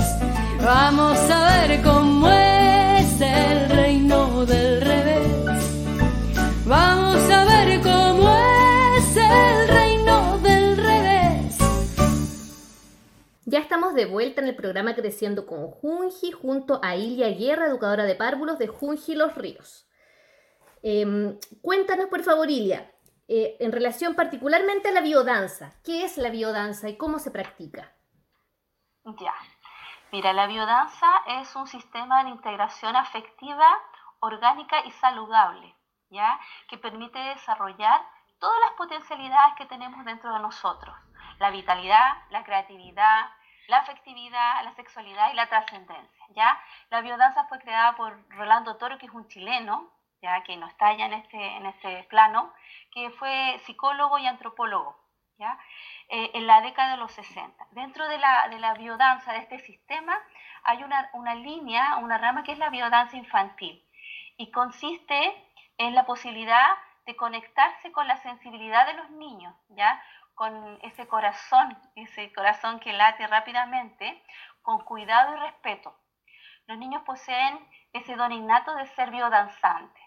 Vamos 0.62 1.18
a 1.30 1.66
ver 1.66 1.82
cómo 1.82 2.28
es 2.28 3.20
el 3.22 3.70
reino 3.70 4.44
del 4.44 4.82
revés. 4.82 5.62
Vamos 6.66 7.30
a 7.30 7.44
ver 7.46 7.80
cómo 7.80 8.36
es 8.98 9.16
el 9.16 9.68
reino 9.68 10.38
del 10.40 10.76
revés. 10.76 11.56
Ya 13.46 13.60
estamos 13.60 13.94
de 13.94 14.04
vuelta 14.04 14.42
en 14.42 14.48
el 14.48 14.56
programa 14.56 14.94
Creciendo 14.94 15.46
con 15.46 15.70
Junji 15.70 16.32
junto 16.32 16.80
a 16.82 16.96
Ilia 16.96 17.30
Guerra, 17.30 17.68
educadora 17.68 18.04
de 18.04 18.14
párvulos 18.14 18.58
de 18.58 18.66
Junji 18.66 19.14
Los 19.14 19.34
Ríos. 19.36 19.86
Em, 20.86 21.38
cuéntanos, 21.62 22.08
por 22.08 22.22
favor, 22.22 22.50
Ilia, 22.50 22.92
eh, 23.26 23.56
en 23.58 23.72
relación 23.72 24.14
particularmente 24.14 24.90
a 24.90 24.92
la 24.92 25.00
biodanza. 25.00 25.72
¿Qué 25.82 26.04
es 26.04 26.18
la 26.18 26.28
biodanza 26.28 26.90
y 26.90 26.98
cómo 26.98 27.18
se 27.18 27.30
practica? 27.30 27.90
Ya. 29.02 29.34
Mira, 30.12 30.34
la 30.34 30.46
biodanza 30.46 31.06
es 31.40 31.56
un 31.56 31.66
sistema 31.66 32.22
de 32.24 32.30
integración 32.30 32.96
afectiva, 32.96 33.66
orgánica 34.20 34.84
y 34.84 34.90
saludable, 34.90 35.74
¿ya? 36.10 36.38
Que 36.68 36.76
permite 36.76 37.18
desarrollar 37.18 38.02
todas 38.38 38.60
las 38.60 38.72
potencialidades 38.72 39.54
que 39.56 39.64
tenemos 39.64 40.04
dentro 40.04 40.34
de 40.34 40.40
nosotros. 40.40 40.94
La 41.38 41.50
vitalidad, 41.50 42.24
la 42.28 42.44
creatividad, 42.44 43.30
la 43.68 43.78
afectividad, 43.78 44.62
la 44.62 44.74
sexualidad 44.74 45.32
y 45.32 45.36
la 45.36 45.48
trascendencia, 45.48 46.26
¿ya? 46.36 46.60
La 46.90 47.00
biodanza 47.00 47.46
fue 47.46 47.58
creada 47.58 47.96
por 47.96 48.28
Rolando 48.28 48.76
Toro, 48.76 48.98
que 48.98 49.06
es 49.06 49.12
un 49.12 49.26
chileno, 49.28 49.93
que 50.44 50.56
no 50.56 50.66
está 50.66 50.94
ya 50.94 51.06
en 51.06 51.14
este, 51.14 51.56
en 51.56 51.66
este 51.66 52.04
plano, 52.04 52.52
que 52.92 53.10
fue 53.10 53.58
psicólogo 53.64 54.18
y 54.18 54.26
antropólogo, 54.26 54.96
¿ya? 55.38 55.58
Eh, 56.08 56.30
en 56.34 56.46
la 56.46 56.60
década 56.60 56.92
de 56.92 56.96
los 56.98 57.12
60. 57.12 57.66
Dentro 57.72 58.08
de 58.08 58.18
la, 58.18 58.48
de 58.48 58.58
la 58.58 58.74
biodanza, 58.74 59.32
de 59.32 59.38
este 59.38 59.58
sistema, 59.58 60.18
hay 60.64 60.82
una, 60.82 61.10
una 61.12 61.34
línea, 61.34 61.96
una 61.96 62.18
rama 62.18 62.42
que 62.42 62.52
es 62.52 62.58
la 62.58 62.70
biodanza 62.70 63.16
infantil 63.16 63.84
y 64.36 64.50
consiste 64.50 65.34
en 65.78 65.94
la 65.94 66.06
posibilidad 66.06 66.68
de 67.06 67.16
conectarse 67.16 67.92
con 67.92 68.06
la 68.08 68.16
sensibilidad 68.18 68.86
de 68.86 68.94
los 68.94 69.10
niños, 69.10 69.54
¿ya? 69.68 70.02
con 70.34 70.78
ese 70.82 71.06
corazón, 71.06 71.76
ese 71.94 72.32
corazón 72.32 72.80
que 72.80 72.92
late 72.92 73.26
rápidamente, 73.26 74.22
con 74.62 74.80
cuidado 74.80 75.36
y 75.36 75.40
respeto. 75.40 75.96
Los 76.66 76.78
niños 76.78 77.02
poseen 77.02 77.58
ese 77.92 78.16
don 78.16 78.32
innato 78.32 78.74
de 78.74 78.86
ser 78.86 79.10
biodanzantes. 79.10 80.03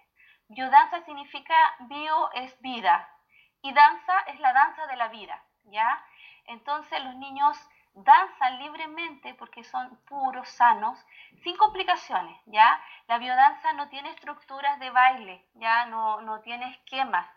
Biodanza 0.50 1.02
significa 1.02 1.56
bio 1.82 2.32
es 2.32 2.60
vida 2.62 3.10
y 3.62 3.74
danza 3.74 4.20
es 4.28 4.40
la 4.40 4.54
danza 4.54 4.88
de 4.88 4.96
la 4.96 5.10
vida, 5.10 5.44
¿ya? 5.66 6.02
Entonces 6.46 7.04
los 7.04 7.16
niños 7.16 7.58
danzan 7.94 8.60
libremente 8.60 9.34
porque 9.34 9.64
son 9.64 9.98
puros, 10.06 10.48
sanos, 10.50 10.98
sin 11.44 11.58
complicaciones, 11.58 12.40
¿ya? 12.46 12.82
La 13.08 13.18
biodanza 13.18 13.74
no 13.74 13.90
tiene 13.90 14.10
estructuras 14.12 14.80
de 14.80 14.90
baile, 14.90 15.46
¿ya? 15.56 15.86
No, 15.88 16.22
no 16.22 16.40
tiene 16.42 16.70
esquemas, 16.70 17.28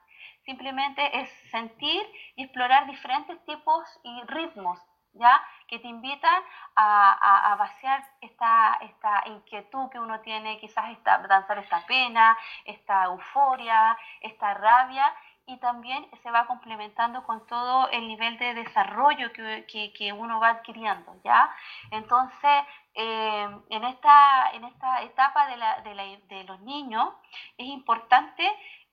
simplemente 0.44 1.20
es 1.20 1.30
sentir 1.50 2.06
y 2.36 2.44
explorar 2.44 2.86
diferentes 2.86 3.44
tipos 3.44 4.00
y 4.04 4.22
ritmos, 4.26 4.80
¿ya? 5.14 5.42
Que 5.70 5.78
te 5.78 5.86
invitan 5.86 6.42
a, 6.74 7.52
a, 7.52 7.54
vaciar 7.54 8.04
esta, 8.20 8.78
esta, 8.82 9.22
inquietud 9.26 9.88
que 9.90 10.00
uno 10.00 10.18
tiene, 10.20 10.58
quizás 10.58 10.90
esta, 10.90 11.18
danzar 11.18 11.58
esta 11.58 11.86
pena, 11.86 12.36
esta 12.64 13.04
euforia, 13.04 13.96
esta 14.20 14.52
rabia, 14.54 15.14
y 15.46 15.56
también 15.58 16.06
se 16.22 16.30
va 16.30 16.46
complementando 16.46 17.24
con 17.24 17.46
todo 17.46 17.88
el 17.90 18.06
nivel 18.06 18.38
de 18.38 18.54
desarrollo 18.54 19.32
que, 19.32 19.64
que, 19.66 19.92
que 19.92 20.12
uno 20.12 20.38
va 20.38 20.48
adquiriendo, 20.48 21.16
¿ya? 21.24 21.50
Entonces, 21.90 22.64
eh, 22.94 23.48
en, 23.68 23.84
esta, 23.84 24.50
en 24.52 24.64
esta 24.64 25.02
etapa 25.02 25.46
de, 25.46 25.56
la, 25.56 25.80
de, 25.82 25.94
la, 25.94 26.04
de 26.04 26.44
los 26.44 26.60
niños 26.60 27.08
es 27.56 27.66
importante 27.66 28.44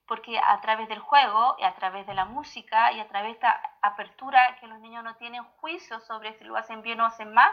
porque 0.08 0.40
a 0.40 0.60
través 0.62 0.88
del 0.88 1.00
juego 1.00 1.56
y 1.60 1.64
a 1.64 1.76
través 1.76 2.08
de 2.08 2.14
la 2.14 2.26
música 2.26 2.92
y 2.94 3.00
a 3.00 3.08
través 3.08 3.30
de 3.30 3.34
esta 3.34 3.62
apertura 3.82 4.58
que 4.60 4.68
los 4.68 4.80
niños 4.80 5.04
no 5.04 5.16
tienen 5.16 5.44
juicio 5.60 6.00
sobre 6.02 6.34
si 6.38 6.46
lo 6.46 6.56
hacen 6.56 6.82
bien 6.82 7.02
o 7.02 7.06
hacen 7.06 7.34
mal, 7.34 7.52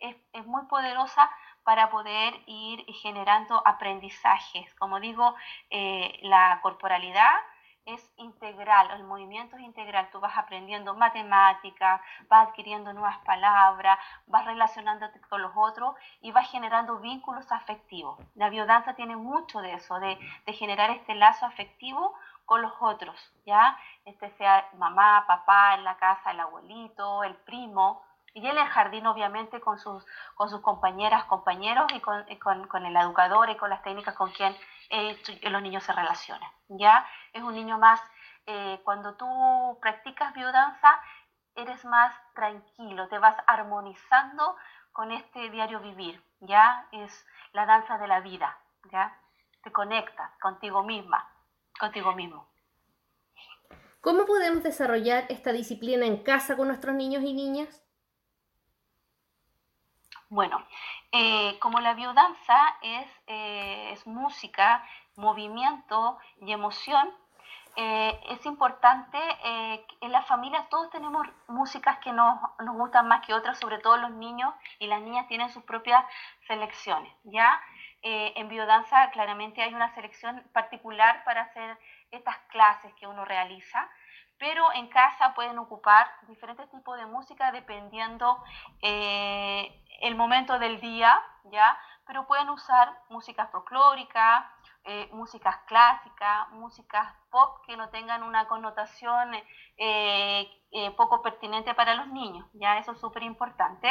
es, 0.00 0.16
es 0.32 0.46
muy 0.46 0.66
poderosa 0.66 1.30
para 1.64 1.90
poder 1.90 2.34
ir 2.46 2.84
generando 3.02 3.62
aprendizajes. 3.66 4.72
Como 4.74 5.00
digo, 5.00 5.34
eh, 5.70 6.18
la 6.22 6.60
corporalidad 6.62 7.32
es 7.86 8.12
integral, 8.16 8.90
el 8.92 9.04
movimiento 9.04 9.56
es 9.56 9.62
integral, 9.62 10.08
tú 10.10 10.20
vas 10.20 10.36
aprendiendo 10.36 10.94
matemáticas, 10.94 12.00
vas 12.28 12.48
adquiriendo 12.48 12.92
nuevas 12.92 13.18
palabras, 13.18 13.98
vas 14.26 14.44
relacionándote 14.46 15.20
con 15.28 15.42
los 15.42 15.52
otros 15.54 15.94
y 16.20 16.32
vas 16.32 16.50
generando 16.50 16.98
vínculos 16.98 17.50
afectivos. 17.52 18.18
La 18.34 18.48
biodanza 18.48 18.94
tiene 18.94 19.16
mucho 19.16 19.60
de 19.60 19.74
eso, 19.74 19.98
de, 20.00 20.18
de 20.46 20.52
generar 20.52 20.90
este 20.90 21.14
lazo 21.14 21.46
afectivo 21.46 22.14
con 22.46 22.62
los 22.62 22.72
otros, 22.80 23.16
¿ya? 23.46 23.78
Este 24.04 24.30
sea 24.36 24.68
mamá, 24.78 25.24
papá, 25.26 25.74
en 25.74 25.84
la 25.84 25.96
casa, 25.96 26.30
el 26.30 26.40
abuelito, 26.40 27.24
el 27.24 27.34
primo, 27.36 28.02
y 28.34 28.46
en 28.46 28.58
el 28.58 28.66
jardín 28.66 29.06
obviamente 29.06 29.60
con 29.60 29.78
sus, 29.78 30.04
con 30.34 30.50
sus 30.50 30.60
compañeras, 30.60 31.24
compañeros 31.26 31.86
y 31.94 32.00
con, 32.00 32.24
con, 32.42 32.66
con 32.66 32.84
el 32.84 32.96
educador 32.96 33.48
y 33.48 33.56
con 33.56 33.70
las 33.70 33.82
técnicas 33.82 34.16
con 34.16 34.32
quien 34.32 34.54
eh, 34.90 35.16
los 35.42 35.62
niños 35.62 35.84
se 35.84 35.92
relacionan. 35.92 36.50
¿ya? 36.68 37.06
Es 37.32 37.42
un 37.42 37.54
niño 37.54 37.78
más, 37.78 38.00
eh, 38.46 38.80
cuando 38.84 39.14
tú 39.14 39.78
practicas 39.80 40.34
biodanza, 40.34 41.00
eres 41.54 41.84
más 41.84 42.14
tranquilo, 42.34 43.08
te 43.08 43.18
vas 43.18 43.36
armonizando 43.46 44.56
con 44.92 45.12
este 45.12 45.50
diario 45.50 45.80
vivir, 45.80 46.22
¿ya? 46.40 46.86
Es 46.92 47.26
la 47.52 47.66
danza 47.66 47.98
de 47.98 48.08
la 48.08 48.20
vida, 48.20 48.58
¿ya? 48.92 49.16
Te 49.62 49.72
conectas 49.72 50.30
contigo 50.40 50.82
misma, 50.82 51.28
contigo 51.78 52.12
mismo. 52.12 52.48
¿Cómo 54.00 54.26
podemos 54.26 54.62
desarrollar 54.62 55.24
esta 55.30 55.52
disciplina 55.52 56.04
en 56.04 56.22
casa 56.22 56.56
con 56.56 56.68
nuestros 56.68 56.94
niños 56.94 57.22
y 57.22 57.32
niñas? 57.32 57.83
Bueno, 60.34 60.66
eh, 61.12 61.60
como 61.60 61.78
la 61.78 61.94
biodanza 61.94 62.58
es, 62.82 63.06
eh, 63.28 63.90
es 63.92 64.04
música, 64.04 64.84
movimiento 65.14 66.18
y 66.40 66.50
emoción, 66.50 67.08
eh, 67.76 68.20
es 68.30 68.44
importante, 68.44 69.16
en 70.00 70.10
las 70.10 70.26
familias 70.26 70.68
todos 70.70 70.90
tenemos 70.90 71.24
músicas 71.46 71.98
que 71.98 72.12
nos, 72.12 72.36
nos, 72.58 72.74
gustan 72.74 73.06
más 73.06 73.24
que 73.24 73.32
otras, 73.32 73.60
sobre 73.60 73.78
todo 73.78 73.96
los 73.96 74.10
niños 74.10 74.52
y 74.80 74.88
las 74.88 75.02
niñas 75.02 75.28
tienen 75.28 75.50
sus 75.50 75.62
propias 75.62 76.04
selecciones, 76.48 77.12
¿ya? 77.22 77.60
en 78.02 78.48
biodanza 78.48 79.10
claramente 79.12 79.62
hay 79.62 79.72
una 79.72 79.94
selección 79.94 80.42
particular 80.52 81.22
para 81.24 81.42
hacer 81.42 81.78
estas 82.10 82.36
clases 82.48 82.92
que 82.94 83.06
uno 83.06 83.24
realiza, 83.24 83.88
pero 84.38 84.72
en 84.72 84.88
casa 84.88 85.34
pueden 85.34 85.58
ocupar 85.58 86.10
diferentes 86.28 86.68
tipos 86.70 86.96
de 86.96 87.06
música 87.06 87.52
dependiendo 87.52 88.42
eh, 88.82 89.82
el 90.00 90.16
momento 90.16 90.58
del 90.58 90.80
día, 90.80 91.20
¿ya? 91.44 91.78
Pero 92.06 92.26
pueden 92.26 92.50
usar 92.50 92.98
música 93.08 93.46
folclórica, 93.46 94.50
eh, 94.84 95.08
músicas 95.12 95.56
clásicas, 95.66 96.50
músicas 96.50 97.14
pop 97.30 97.64
que 97.66 97.76
no 97.76 97.88
tengan 97.88 98.22
una 98.22 98.46
connotación 98.46 99.30
eh, 99.78 100.50
poco 100.96 101.22
pertinente 101.22 101.72
para 101.74 101.94
los 101.94 102.08
niños, 102.08 102.46
¿ya? 102.54 102.78
Eso 102.78 102.92
es 102.92 103.00
súper 103.00 103.22
importante. 103.22 103.88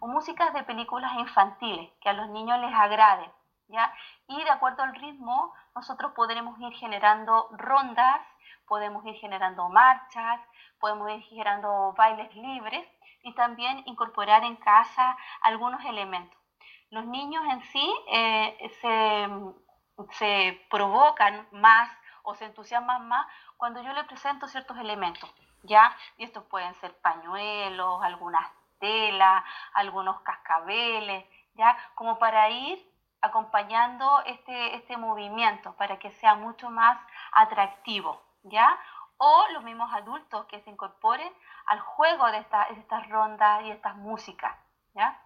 O 0.00 0.08
músicas 0.08 0.52
de 0.52 0.64
películas 0.64 1.12
infantiles 1.14 1.90
que 2.00 2.08
a 2.08 2.12
los 2.12 2.28
niños 2.28 2.58
les 2.58 2.74
agrade, 2.74 3.30
¿ya? 3.68 3.94
Y 4.26 4.42
de 4.42 4.50
acuerdo 4.50 4.82
al 4.82 4.94
ritmo, 4.94 5.54
nosotros 5.74 6.12
podremos 6.14 6.58
ir 6.60 6.72
generando 6.74 7.48
rondas 7.52 8.20
podemos 8.66 9.04
ir 9.06 9.14
generando 9.16 9.68
marchas, 9.68 10.40
podemos 10.78 11.10
ir 11.10 11.22
generando 11.22 11.94
bailes 11.96 12.34
libres 12.34 12.86
y 13.22 13.34
también 13.34 13.82
incorporar 13.86 14.44
en 14.44 14.56
casa 14.56 15.16
algunos 15.42 15.84
elementos. 15.84 16.38
Los 16.90 17.06
niños 17.06 17.42
en 17.50 17.62
sí 17.62 17.94
eh, 18.08 18.70
se, 20.08 20.66
provocan 20.70 21.48
más 21.52 21.90
o 22.22 22.34
se 22.34 22.44
entusiasman 22.44 23.08
más 23.08 23.26
cuando 23.56 23.82
yo 23.82 23.92
les 23.92 24.04
presento 24.04 24.46
ciertos 24.46 24.78
elementos, 24.78 25.28
¿ya? 25.62 25.96
Y 26.18 26.24
estos 26.24 26.44
pueden 26.44 26.74
ser 26.76 26.96
pañuelos, 27.00 28.02
algunas 28.02 28.46
telas, 28.78 29.42
algunos 29.72 30.20
cascabeles, 30.20 31.24
¿ya? 31.54 31.76
Como 31.94 32.18
para 32.18 32.50
ir 32.50 32.78
acompañando 33.22 34.22
este, 34.26 34.76
este 34.76 34.96
movimiento, 34.96 35.74
para 35.76 35.98
que 35.98 36.10
sea 36.12 36.34
mucho 36.34 36.70
más 36.70 36.98
atractivo. 37.32 38.22
O 39.16 39.46
los 39.52 39.62
mismos 39.62 39.92
adultos 39.92 40.46
que 40.46 40.60
se 40.60 40.70
incorporen 40.70 41.32
al 41.66 41.80
juego 41.80 42.30
de, 42.30 42.38
estas 42.38 43.08
rondas 43.08 43.62
y 43.64 43.70
estas 43.70 43.96
músicas, 43.96 44.56
¿ya? 44.94 45.20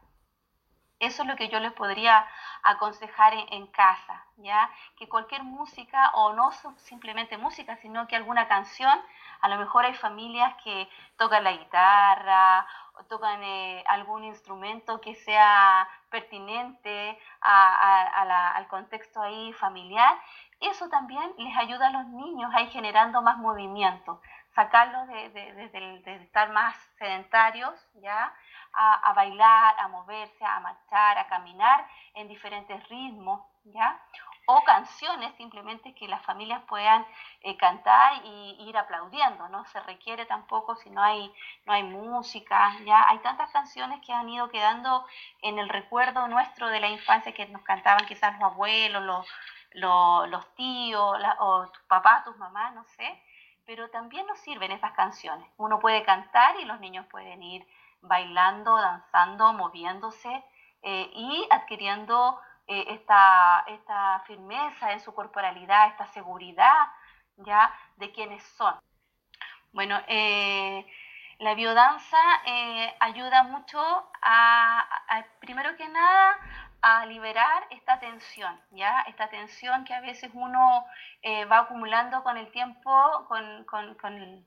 Eso 1.01 1.23
es 1.23 1.29
lo 1.29 1.37
que 1.37 1.49
yo 1.49 1.61
les 1.61 1.73
podría 1.73 2.27
aconsejar 2.63 3.33
en, 3.35 3.67
casa, 3.69 4.27
¿ya? 4.37 4.71
Que 4.97 5.09
cualquier 5.09 5.45
música, 5.45 6.11
o 6.15 6.33
no 6.33 6.51
simplemente 6.77 7.39
música, 7.39 7.77
sino 7.77 8.07
que 8.09 8.17
alguna 8.17 8.49
canción, 8.49 9.01
a 9.41 9.49
lo 9.49 9.59
mejor 9.59 9.85
hay 9.85 9.95
familias 9.95 10.55
que 10.63 10.89
tocan 11.17 11.45
la 11.45 11.53
guitarra, 11.53 12.67
tocan 13.09 13.43
eh, 13.43 13.85
algún 13.87 14.25
instrumento 14.25 15.01
que 15.01 15.15
sea 15.15 15.89
pertinente 16.11 17.19
al 17.41 18.67
contexto 18.69 19.23
ahí 19.23 19.53
familiar, 19.55 20.19
eso 20.61 20.89
también 20.89 21.33
les 21.39 21.57
ayuda 21.57 21.89
a 21.89 21.91
los 21.91 22.07
niños 22.09 22.51
a 22.55 22.63
ir 22.63 22.71
generando 22.71 23.23
más 23.23 23.39
movimiento, 23.39 24.21
sacarlos 24.55 25.07
de, 25.07 26.17
estar 26.23 26.51
más 26.51 26.75
sedentarios, 26.99 27.75
¿ya? 27.95 28.33
A, 28.73 29.13
bailar, 29.13 29.75
a 29.79 29.89
moverse, 29.89 30.45
a 30.45 30.61
marchar, 30.61 31.19
a 31.19 31.27
caminar 31.29 31.87
en 32.15 32.29
diferentes 32.29 32.89
ritmos, 32.89 33.41
¿ya? 33.65 34.01
O 34.51 34.65
canciones 34.65 35.35
simplemente 35.37 35.95
que 35.95 36.09
las 36.09 36.23
familias 36.25 36.63
puedan 36.67 37.07
eh, 37.43 37.59
cantar 37.59 38.25
y, 38.25 38.57
ir 38.67 38.79
aplaudiendo, 38.79 39.47
no 39.51 39.67
se 39.67 39.79
requiere 39.81 40.25
tampoco 40.25 40.75
si 40.77 40.89
no 40.89 41.03
hay, 41.03 41.31
no 41.67 41.75
hay 41.75 41.83
música, 41.83 42.75
¿ya? 42.87 43.07
Hay 43.11 43.19
tantas 43.19 43.51
canciones 43.51 44.01
que 44.07 44.15
han 44.15 44.27
ido 44.27 44.49
quedando 44.49 45.05
en 45.43 45.59
el 45.59 45.69
recuerdo 45.69 46.29
nuestro 46.29 46.69
de 46.69 46.81
la 46.81 46.89
infancia 46.89 47.35
que 47.35 47.47
nos 47.49 47.61
cantaban 47.61 48.07
quizás 48.07 48.33
los 48.39 48.53
abuelos, 48.53 49.03
los 49.03 49.27
los 49.75 50.55
tíos, 50.55 51.19
o 51.41 51.67
tus 51.67 51.83
papás, 51.83 52.25
tus 52.25 52.37
mamás, 52.39 52.75
no 52.75 52.85
sé, 52.97 53.23
pero 53.67 53.91
también 53.91 54.27
nos 54.27 54.39
sirven 54.39 54.73
esas 54.73 54.93
canciones. 54.93 55.47
Uno 55.59 55.79
puede 55.79 56.03
cantar 56.05 56.57
y 56.59 56.65
los 56.65 56.81
niños 56.81 57.05
pueden 57.11 57.43
ir 57.43 57.67
bailando, 58.01 58.77
danzando, 58.77 59.53
moviéndose 59.53 60.43
eh, 60.83 61.11
y 61.13 61.47
adquiriendo 61.51 62.41
eh, 62.69 62.85
esta, 62.89 63.65
esta 63.67 64.23
firmeza 64.27 64.93
en 64.93 65.01
su 65.01 65.15
corporalidad, 65.15 65.89
esta 65.89 66.07
seguridad 66.07 66.89
ya 67.37 67.75
de 67.97 68.13
quienes 68.13 68.43
son. 68.43 68.75
Bueno, 69.73 69.99
eh, 70.07 70.87
la 71.39 71.55
biodanza 71.55 72.19
ayuda 73.01 73.45
mucho 73.45 73.81
a, 74.23 74.87
primero 75.41 75.77
que 75.77 75.89
nada, 75.89 76.37
a 76.81 77.07
liberar 77.07 77.67
esta 77.71 77.99
tensión, 77.99 78.61
¿ya? 78.71 79.03
Esta 79.09 79.29
tensión 79.29 79.85
que 79.85 79.95
a 79.95 80.01
veces 80.01 80.31
uno 80.35 80.85
eh, 81.23 81.45
va 81.47 81.61
acumulando 81.61 82.23
con 82.23 82.37
el 82.37 82.51
tiempo, 82.53 83.27
con, 83.29 83.65
con, 83.65 83.95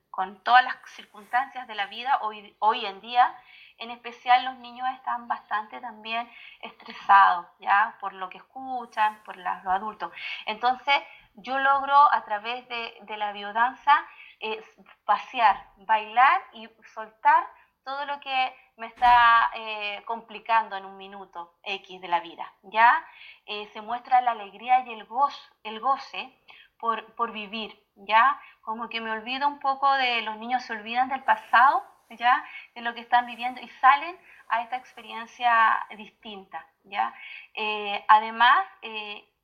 con, 0.09 0.43
todas 0.43 0.63
las 0.63 0.75
circunstancias 0.95 1.67
de 1.67 1.75
la 1.75 1.87
vida 1.87 2.19
hoy, 2.21 2.55
hoy 2.59 2.85
en 2.85 3.01
día. 3.01 3.35
En 3.77 3.91
especial 3.91 4.45
los 4.45 4.57
niños 4.57 4.87
están 4.95 5.27
bastante 5.27 5.79
también 5.79 6.29
estresados, 6.61 7.47
¿ya? 7.59 7.97
Por 7.99 8.13
lo 8.13 8.29
que 8.29 8.37
escuchan, 8.37 9.21
por 9.23 9.37
los 9.37 9.65
adultos. 9.65 10.11
Entonces, 10.45 10.95
yo 11.35 11.57
logro 11.59 11.95
a 12.11 12.23
través 12.25 12.67
de, 12.67 12.97
de 13.01 13.17
la 13.17 13.31
biodanza 13.31 13.93
eh, 14.39 14.63
pasear, 15.05 15.67
bailar 15.77 16.41
y 16.53 16.67
soltar 16.95 17.47
todo 17.83 18.05
lo 18.05 18.19
que 18.19 18.55
me 18.77 18.87
está 18.87 19.51
eh, 19.55 20.01
complicando 20.05 20.75
en 20.75 20.85
un 20.85 20.97
minuto 20.97 21.59
X 21.63 22.01
de 22.01 22.07
la 22.07 22.19
vida, 22.19 22.51
¿ya? 22.63 23.05
Eh, 23.45 23.67
se 23.73 23.81
muestra 23.81 24.21
la 24.21 24.31
alegría 24.31 24.83
y 24.85 24.93
el 24.93 25.05
gozo, 25.05 25.39
el 25.63 25.79
goce 25.79 26.35
por, 26.79 27.13
por, 27.13 27.31
vivir, 27.31 27.79
¿ya? 27.95 28.39
Como 28.61 28.89
que 28.89 29.01
me 29.01 29.11
olvido 29.11 29.47
un 29.47 29.59
poco 29.59 29.91
de, 29.93 30.23
los 30.23 30.37
niños 30.37 30.63
se 30.63 30.73
olvidan 30.73 31.09
del 31.09 31.23
pasado, 31.23 31.83
¿ya? 32.11 32.43
De 32.75 32.81
lo 32.81 32.93
que 32.93 33.01
están 33.01 33.25
viviendo 33.25 33.61
y 33.61 33.67
salen 33.81 34.17
a 34.49 34.61
esta 34.61 34.77
experiencia 34.77 35.85
distinta, 35.97 36.65
¿ya? 36.83 37.13
Eh, 37.53 38.03
además, 38.07 38.65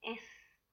es, 0.01 0.21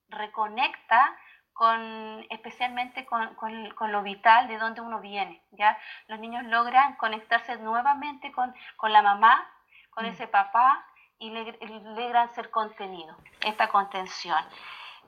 reconecta 0.09 1.17
con, 1.53 2.25
especialmente 2.29 3.05
con, 3.05 3.33
con, 3.35 3.91
lo 3.91 4.03
vital 4.03 4.47
de 4.47 4.57
donde 4.57 4.81
uno 4.81 4.99
viene. 4.99 5.41
¿ya? 5.51 5.77
Los 6.07 6.19
niños 6.19 6.43
logran 6.43 6.95
conectarse 6.95 7.57
nuevamente 7.57 8.31
con, 8.31 8.53
con 8.75 8.91
la 8.91 9.01
mamá, 9.01 9.49
con 9.89 10.05
mm. 10.05 10.09
ese 10.09 10.27
papá 10.27 10.85
y 11.17 11.31
logran 11.31 12.33
ser 12.35 12.51
contenidos, 12.51 13.15
esta 13.41 13.69
contención. 13.69 14.43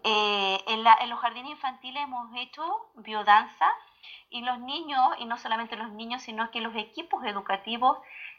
Eh, 0.04 0.64
en, 0.68 0.84
la, 0.84 0.98
en, 1.02 1.10
los 1.10 1.20
jardines 1.20 1.52
infantiles 1.52 2.04
hemos 2.04 2.30
hecho 2.36 2.92
biodanza 2.96 3.68
y 4.30 4.42
los 4.42 4.60
niños, 4.60 5.02
y 5.20 5.26
no 5.26 5.38
solamente 5.38 5.76
los 5.76 5.92
niños, 5.92 6.22
sino 6.22 6.52
que 6.52 6.62
los 6.62 6.76
equipos 6.76 7.24
educativos 7.26 7.98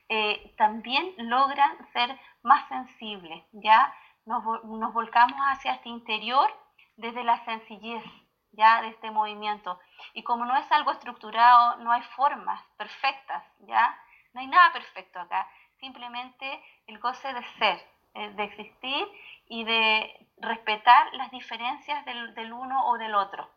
eh, 0.08 0.54
también 0.56 1.14
logran 1.16 1.76
ser 1.92 2.18
más 2.42 2.68
sensibles, 2.68 3.44
¿ya? 3.52 3.94
Nos, 4.26 4.42
nos 4.64 4.92
volcamos 4.92 5.38
hacia 5.48 5.74
este 5.74 5.88
interior 5.88 6.50
desde 6.96 7.24
la 7.24 7.44
sencillez 7.44 8.04
ya 8.52 8.82
de 8.82 8.88
este 8.88 9.10
movimiento. 9.10 9.78
Y 10.14 10.22
como 10.22 10.44
no 10.44 10.56
es 10.56 10.70
algo 10.72 10.90
estructurado, 10.90 11.76
no 11.76 11.92
hay 11.92 12.02
formas 12.16 12.62
perfectas, 12.76 13.44
ya 13.60 13.98
no 14.32 14.40
hay 14.40 14.46
nada 14.46 14.72
perfecto 14.72 15.20
acá, 15.20 15.48
simplemente 15.80 16.62
el 16.86 16.98
goce 16.98 17.32
de 17.32 17.44
ser, 17.58 17.80
eh, 18.14 18.30
de 18.30 18.44
existir 18.44 19.08
y 19.46 19.64
de 19.64 20.26
respetar 20.38 21.12
las 21.14 21.30
diferencias 21.30 22.04
del, 22.04 22.52
uno 22.52 22.86
o 22.86 22.98
del 22.98 23.14
otro. 23.14 23.48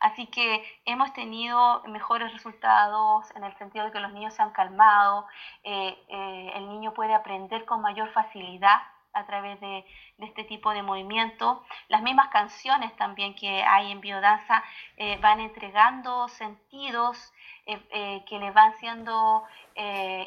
Así 0.00 0.26
que 0.26 0.64
hemos 0.84 1.12
tenido 1.12 1.82
mejores 1.86 2.32
resultados 2.32 3.30
en 3.34 3.44
el 3.44 3.56
sentido 3.58 3.86
de 3.86 3.92
que 3.92 4.00
los 4.00 4.12
niños 4.12 4.34
se 4.34 4.42
han 4.42 4.52
calmado, 4.52 5.26
eh, 5.64 5.98
eh, 6.08 6.52
el 6.54 6.68
niño 6.68 6.94
puede 6.94 7.14
aprender 7.14 7.64
con 7.64 7.80
mayor 7.80 8.10
facilidad 8.12 8.80
a 9.12 9.26
través 9.26 9.60
de, 9.60 9.84
este 10.18 10.44
tipo 10.44 10.72
de 10.72 10.82
movimiento. 10.82 11.64
Las 11.88 12.02
mismas 12.02 12.28
canciones 12.28 12.94
también 12.96 13.34
que 13.34 13.62
hay 13.62 13.90
en 13.90 14.00
biodanza 14.00 14.62
eh, 14.96 15.18
van 15.20 15.40
entregando 15.40 16.28
sentidos 16.28 17.32
eh, 17.66 18.24
que 18.26 18.38
les 18.38 18.52
van 18.54 18.76
siendo 18.78 19.44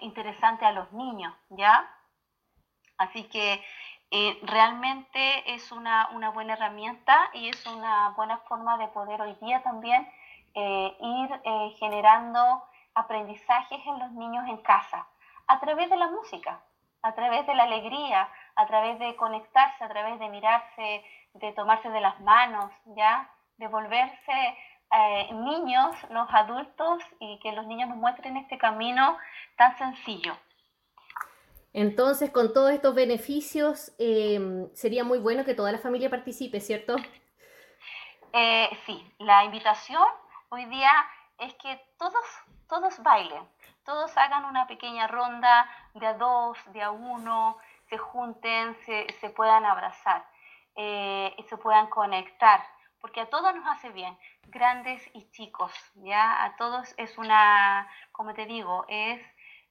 interesantes 0.01 0.65
a 0.65 0.71
los 0.71 0.93
niños, 0.93 1.33
¿ya? 1.49 1.85
Así 2.97 3.23
que 3.23 3.61
realmente 4.43 5.53
es 5.53 5.71
una, 5.71 6.09
una, 6.13 6.31
buena 6.31 6.53
herramienta 6.53 7.29
y 7.33 7.47
es 7.47 7.65
una 7.65 8.09
buena 8.09 8.37
forma 8.39 8.77
de 8.77 8.87
poder 8.89 9.21
hoy 9.21 9.35
día 9.41 9.63
también 9.63 10.07
ir 10.53 11.41
generando 11.79 12.63
aprendizajes 12.93 13.79
en 13.85 13.99
los 13.99 14.11
niños 14.11 14.47
en 14.49 14.57
casa 14.57 15.07
a 15.47 15.59
través 15.59 15.89
de 15.89 15.97
la 15.97 16.07
música. 16.07 16.61
a 17.03 17.13
través 17.15 17.47
de 17.47 17.55
la 17.55 17.63
alegría, 17.63 18.29
a 18.55 18.67
través 18.67 18.99
de 18.99 19.15
conectarse, 19.15 19.83
a 19.83 19.89
través 19.89 20.19
de 20.19 20.29
mirarse, 20.29 21.03
de 21.33 21.51
tomarse 21.53 21.89
de 21.89 21.99
las 21.99 22.19
manos, 22.19 22.71
¿ya? 22.95 23.27
De 23.57 23.67
volverse 23.67 24.57
eh, 24.91 25.33
niños, 25.33 25.95
los 26.09 26.31
adultos, 26.31 27.01
y 27.19 27.39
que 27.39 27.53
los 27.53 27.65
niños 27.65 27.89
nos 27.89 27.97
muestren 27.97 28.37
este 28.37 28.59
camino 28.59 29.17
tan 29.55 29.75
sencillo. 29.77 30.37
Entonces, 31.73 32.31
con 32.31 32.53
todos 32.53 32.71
estos 32.71 32.93
beneficios, 32.93 33.93
em, 33.97 34.69
sería 34.73 35.03
muy 35.03 35.19
bueno 35.19 35.45
que 35.45 35.53
toda 35.53 35.71
la 35.71 35.77
familia 35.77 36.09
participe, 36.09 36.59
¿cierto? 36.59 36.95
Eh, 38.33 38.69
sí, 38.85 39.13
la 39.19 39.43
invitación 39.45 40.03
hoy 40.49 40.65
día 40.65 40.91
es 41.37 41.53
que 41.55 41.81
todos, 41.97 42.25
todos 42.67 43.01
bailen, 43.03 43.43
todos 43.85 44.15
hagan 44.17 44.45
una 44.45 44.67
pequeña 44.67 45.07
ronda 45.07 45.69
de 45.93 46.05
a 46.07 46.13
dos, 46.13 46.57
de 46.73 46.81
a 46.81 46.91
uno, 46.91 47.57
se 47.89 47.97
junten, 47.97 48.75
se, 48.85 49.07
se 49.19 49.29
puedan 49.29 49.65
abrazar 49.65 50.25
eh, 50.75 51.33
y 51.37 51.43
se 51.43 51.57
puedan 51.57 51.87
conectar, 51.87 52.61
porque 53.01 53.21
a 53.21 53.29
todos 53.29 53.53
nos 53.53 53.67
hace 53.67 53.89
bien, 53.89 54.17
grandes 54.47 55.01
y 55.13 55.29
chicos, 55.31 55.73
¿ya? 55.95 56.43
A 56.43 56.55
todos 56.55 56.93
es 56.97 57.17
una, 57.17 57.89
como 58.11 58.33
te 58.33 58.45
digo, 58.45 58.85
es, 58.87 59.21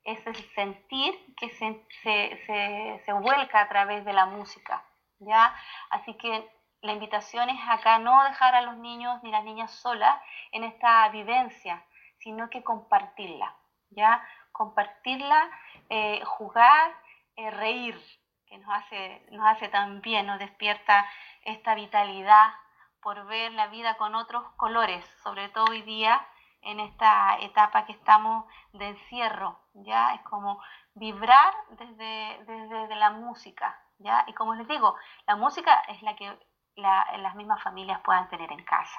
es 0.04 0.26
el 0.26 0.36
sentir 0.54 1.14
que 1.36 1.50
se, 1.50 1.86
se, 2.02 3.02
se, 3.04 3.12
vuelca 3.12 3.60
a 3.60 3.68
través 3.68 4.04
de 4.04 4.12
la 4.12 4.26
música, 4.26 4.84
¿ya? 5.18 5.54
Así 5.90 6.14
que 6.14 6.48
la 6.82 6.92
invitación 6.92 7.50
es 7.50 7.60
acá 7.68 7.98
no 7.98 8.22
dejar 8.24 8.54
a 8.54 8.62
los 8.62 8.76
niños 8.76 9.22
ni 9.22 9.30
las 9.30 9.44
niñas 9.44 9.70
solas 9.70 10.20
en 10.52 10.64
esta 10.64 11.08
vivencia, 11.10 11.84
sino 12.18 12.48
que 12.48 12.62
compartirla, 12.62 13.54
¿ya? 13.90 14.26
Compartirla, 14.52 15.50
eh, 15.90 16.22
jugar, 16.24 16.94
eh, 17.36 17.50
reír, 17.50 18.00
que 18.46 18.58
nos 18.58 18.74
hace, 18.74 19.26
nos 19.30 19.46
hace 19.46 19.68
tan 19.68 20.00
bien, 20.00 20.26
nos 20.26 20.38
despierta 20.38 21.08
esta 21.42 21.74
vitalidad 21.74 22.52
por 23.00 23.26
ver 23.26 23.52
la 23.52 23.68
vida 23.68 23.96
con 23.96 24.14
otros 24.14 24.44
colores, 24.56 25.04
sobre 25.22 25.48
todo 25.50 25.66
hoy 25.70 25.82
día 25.82 26.26
en 26.62 26.80
esta 26.80 27.38
etapa 27.40 27.86
que 27.86 27.92
estamos 27.92 28.44
de 28.72 28.88
encierro, 28.88 29.58
¿ya? 29.74 30.14
Es 30.14 30.22
como 30.22 30.60
vibrar 30.94 31.54
desde, 31.78 32.44
desde, 32.44 32.96
la 32.96 33.10
música, 33.10 33.78
¿ya? 33.98 34.24
Y 34.26 34.34
como 34.34 34.54
les 34.54 34.68
digo, 34.68 34.94
la 35.26 35.36
música 35.36 35.82
es 35.88 36.02
la 36.02 36.16
que 36.16 36.30
las 36.76 37.34
mismas 37.34 37.62
familias 37.62 38.00
puedan 38.04 38.28
tener 38.28 38.50
en 38.52 38.64
casa, 38.64 38.98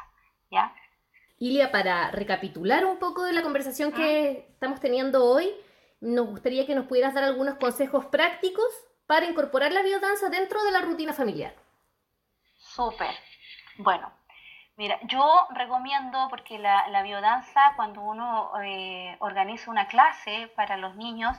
¿ya? 0.49 0.73
Ilia, 1.37 1.71
para 1.71 2.11
recapitular 2.11 2.85
un 2.85 2.99
poco 2.99 3.23
de 3.23 3.33
la 3.33 3.41
conversación 3.41 3.91
que 3.91 4.47
estamos 4.51 4.79
teniendo 4.79 5.25
hoy, 5.25 5.51
nos 5.99 6.27
gustaría 6.27 6.67
que 6.67 6.75
nos 6.75 6.85
pudieras 6.85 7.13
dar 7.13 7.23
algunos 7.23 7.55
consejos 7.55 8.05
prácticos 8.05 8.67
para 9.07 9.25
incorporar 9.25 9.71
la 9.71 9.81
biodanza 9.81 10.29
dentro 10.29 10.63
de 10.63 10.71
la 10.71 10.81
rutina 10.81 11.13
familiar. 11.13 11.55
Súper. 12.57 13.15
Bueno, 13.77 14.11
mira, 14.77 14.99
yo 15.03 15.47
recomiendo, 15.51 16.27
porque 16.29 16.59
la, 16.59 17.01
biodanza, 17.03 17.73
cuando 17.75 18.01
uno 18.01 18.51
eh, 18.63 19.15
organiza 19.19 19.71
una 19.71 19.87
clase 19.87 20.51
para 20.55 20.77
los 20.77 20.95
niños, 20.95 21.37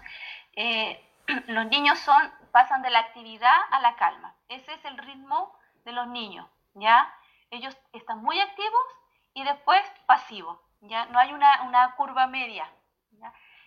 eh, 0.55 1.05
los 1.47 1.67
niños 1.67 1.99
son, 2.01 2.23
pasan 2.51 2.83
de 2.83 2.91
la 2.91 3.01
actividad 3.01 3.57
a 3.71 3.81
la 3.81 3.97
calma. 3.97 4.35
Ese 4.49 4.75
es 4.75 4.85
el 4.85 4.99
ritmo 4.99 5.57
de 5.85 5.93
los 5.93 6.07
niños, 6.09 6.49
¿ya? 6.75 7.13
Ellos 7.51 7.77
están 7.93 8.23
muy 8.23 8.39
activos 8.41 8.87
y 9.35 9.45
después 9.45 9.81
pasivo, 10.07 10.61
¿ya? 10.81 11.07
No 11.07 11.19
hay 11.19 11.33
una, 11.33 11.95
curva 11.97 12.27
media, 12.27 12.71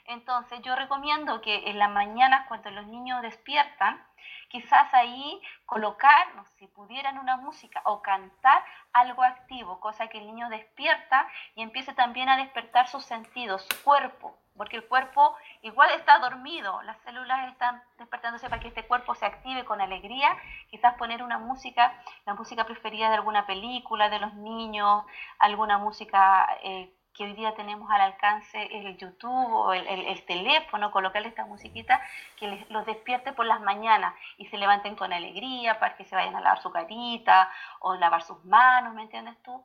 Entonces 0.08 0.62
yo 0.62 0.76
recomiendo 0.76 1.42
que 1.42 1.70
en 1.70 1.80
la 1.80 1.88
mañana 1.88 2.46
cuando 2.48 2.70
los 2.72 2.86
niños 2.88 3.22
despiertan, 3.22 4.06
quizás 4.50 4.94
ahí 4.94 5.42
colocar, 5.66 6.28
si 6.58 6.68
pudieran 6.68 7.18
una 7.18 7.38
música 7.38 7.82
o 7.86 8.02
cantar 8.02 8.64
algo 8.94 9.24
activo, 9.24 9.80
cosa 9.80 10.08
que 10.08 10.20
el 10.20 10.28
niño 10.28 10.50
despierta 10.50 11.28
y 11.56 11.62
empiece 11.62 11.94
también 11.94 12.30
a 12.30 12.38
despertar 12.38 12.88
sus 12.88 13.04
sentidos, 13.04 13.66
su 13.70 13.84
cuerpo, 13.84 14.38
porque 14.56 14.78
el 14.78 14.88
cuerpo 14.88 15.36
igual 15.62 15.90
está 15.92 16.20
dormido, 16.20 16.82
las 16.84 16.98
células 17.02 17.52
están 17.52 17.84
despertándose 17.98 18.50
para 18.50 18.62
que 18.62 18.70
este 18.70 18.88
cuerpo 18.88 19.16
se 19.16 19.26
active 19.26 19.66
con 19.66 19.82
alegría, 19.82 20.30
quizás 20.70 20.94
poner 20.96 21.24
una 21.24 21.38
música, 21.38 21.94
la 22.26 22.36
música 22.36 22.64
preferida 22.66 23.10
de 23.10 23.16
alguna 23.16 23.46
película 23.46 24.10
de 24.10 24.20
los 24.20 24.34
niños, 24.36 25.04
alguna 25.40 25.78
música 25.78 26.48
eh, 26.64 26.94
que 27.16 27.24
hoy 27.24 27.34
día 27.34 27.56
tenemos 27.56 27.90
al 27.90 28.02
alcance 28.02 28.62
el 28.72 28.98
YouTube 28.98 29.54
o 29.54 29.74
el, 29.74 30.26
teléfono, 30.26 30.92
colocarle 30.92 31.30
esta 31.30 31.46
musiquita 31.46 32.02
que 32.38 32.66
los 32.70 32.86
despierte 32.86 33.32
por 33.34 33.46
las 33.46 33.62
mañanas 33.62 34.14
y 34.38 34.46
se 34.48 34.58
levanten 34.58 34.96
con 34.96 35.14
alegría 35.14 35.80
para 35.80 35.96
que 35.96 36.06
se 36.06 36.16
vayan 36.16 36.36
a 36.36 36.42
lavar 36.42 36.62
su 36.62 36.72
carita 36.72 37.50
o 37.80 37.96
lavar 37.96 38.22
sus 38.24 38.44
manos, 38.46 38.94
¿me 38.94 39.04
entiendes 39.04 39.42
tú? 39.44 39.64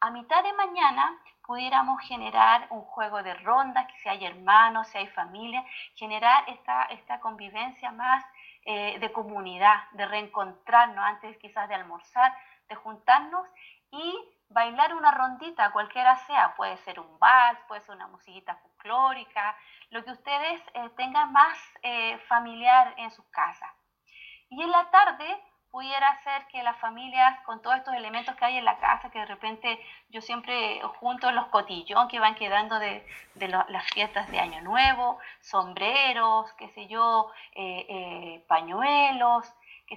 A 0.00 0.10
mitad 0.10 0.42
de 0.42 0.52
mañana 0.54 1.16
pudiéramos 1.46 2.00
generar 2.02 2.66
un 2.70 2.82
juego 2.82 3.22
de 3.22 3.34
rondas, 3.34 3.86
que 3.86 3.98
si 4.02 4.08
hay 4.08 4.24
hermanos, 4.24 4.88
si 4.88 4.98
hay 4.98 5.06
familia, 5.08 5.64
generar 5.94 6.44
esta, 6.48 6.84
esta 6.84 7.20
convivencia 7.20 7.92
más 7.92 8.24
eh, 8.64 8.98
de 8.98 9.12
comunidad, 9.12 9.88
de 9.92 10.06
reencontrarnos 10.06 11.04
antes 11.04 11.36
quizás 11.38 11.68
de 11.68 11.76
almorzar, 11.76 12.32
de 12.68 12.74
juntarnos 12.74 13.46
y 13.92 14.18
bailar 14.52 14.94
una 14.94 15.10
rondita, 15.10 15.72
cualquiera 15.72 16.16
sea, 16.26 16.54
puede 16.54 16.76
ser 16.78 17.00
un 17.00 17.18
vals, 17.18 17.58
puede 17.68 17.80
ser 17.82 17.94
una 17.94 18.08
musiquita 18.08 18.56
folclórica, 18.56 19.56
lo 19.90 20.04
que 20.04 20.10
ustedes 20.10 20.62
eh, 20.74 20.90
tengan 20.96 21.32
más 21.32 21.58
eh, 21.82 22.18
familiar 22.28 22.94
en 22.96 23.10
sus 23.10 23.24
casas. 23.26 23.70
Y 24.48 24.62
en 24.62 24.70
la 24.70 24.90
tarde 24.90 25.42
pudiera 25.70 26.22
ser 26.22 26.46
que 26.48 26.62
las 26.62 26.76
familias, 26.78 27.40
con 27.46 27.62
todos 27.62 27.76
estos 27.76 27.94
elementos 27.94 28.36
que 28.36 28.44
hay 28.44 28.58
en 28.58 28.64
la 28.64 28.78
casa, 28.78 29.10
que 29.10 29.20
de 29.20 29.26
repente 29.26 29.80
yo 30.10 30.20
siempre 30.20 30.82
junto 31.00 31.32
los 31.32 31.46
cotillón 31.46 32.08
que 32.08 32.20
van 32.20 32.34
quedando 32.34 32.78
de, 32.78 33.06
las 33.34 33.86
fiestas 33.94 34.30
de 34.30 34.38
Año 34.38 34.60
Nuevo, 34.60 35.18
sombreros, 35.40 36.52
qué 36.58 36.68
sé 36.70 36.88
yo, 36.88 37.30
eh, 37.54 38.44
pañuelos, 38.48 39.50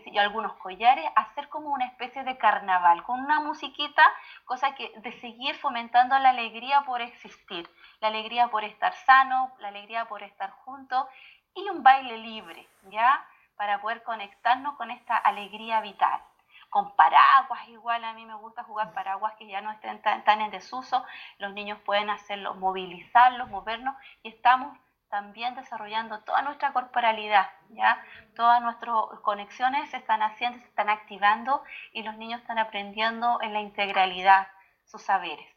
qué 0.04 0.20
algunos 0.20 0.54
collares, 0.54 1.06
hacer 1.16 1.50
como 1.50 1.70
una 1.70 1.86
especie 1.86 2.24
de 2.24 2.38
carnaval, 2.38 3.04
con 3.04 3.20
una 3.20 3.40
musiquita, 3.42 4.04
cosa 4.46 4.76
que 4.76 4.92
de 4.98 5.12
seguir 5.20 5.56
fomentando 5.56 6.18
la 6.20 6.30
alegría 6.30 6.82
por 6.82 7.02
existir, 7.02 7.70
la 8.02 8.08
alegría 8.08 8.50
por 8.50 8.64
estar 8.64 8.94
sano, 8.94 9.52
la 9.60 9.70
alegría 9.70 10.06
por 10.06 10.24
estar 10.24 10.52
juntos 10.52 11.06
y 11.54 11.70
un 11.70 11.84
baile 11.84 12.18
libre, 12.18 12.68
¿ya? 12.90 13.26
para 13.56 13.82
poder 13.82 14.04
conectarnos 14.04 14.76
con 14.76 14.92
esta 14.92 15.18
alegría 15.18 15.82
vital. 15.82 16.22
Con 16.70 16.96
paraguas 16.96 17.68
igual, 17.70 18.04
a 18.04 18.14
mí 18.14 18.26
me 18.26 18.36
gusta 18.36 18.64
jugar 18.64 18.94
paraguas 18.94 19.34
que 19.36 19.48
ya 19.48 19.62
no 19.62 19.72
estén 19.72 20.02
tan, 20.02 20.42
en 20.42 20.52
desuso, 20.52 21.06
los 21.38 21.54
niños 21.54 21.80
pueden 21.86 22.10
hacerlo, 22.10 22.56
movilizarlos, 22.56 23.50
movernos 23.50 23.96
y 24.24 24.30
estamos 24.30 24.78
también 25.10 25.56
desarrollando 25.56 26.20
toda 26.22 26.42
nuestra 26.42 26.74
corporalidad, 26.74 27.50
¿ya? 27.70 28.04
Todas 28.36 28.62
nuestras 28.62 28.96
conexiones 29.22 29.90
se 29.90 29.98
están 29.98 30.22
haciendo, 30.22 30.60
se 30.60 30.66
están 30.66 30.90
activando 30.90 31.64
y 31.92 32.04
los 32.04 32.16
niños 32.18 32.42
están 32.42 32.60
aprendiendo 32.60 33.40
en 33.42 33.54
la 33.54 33.62
integralidad 33.62 34.48
sus 34.86 35.02
saberes. 35.02 35.56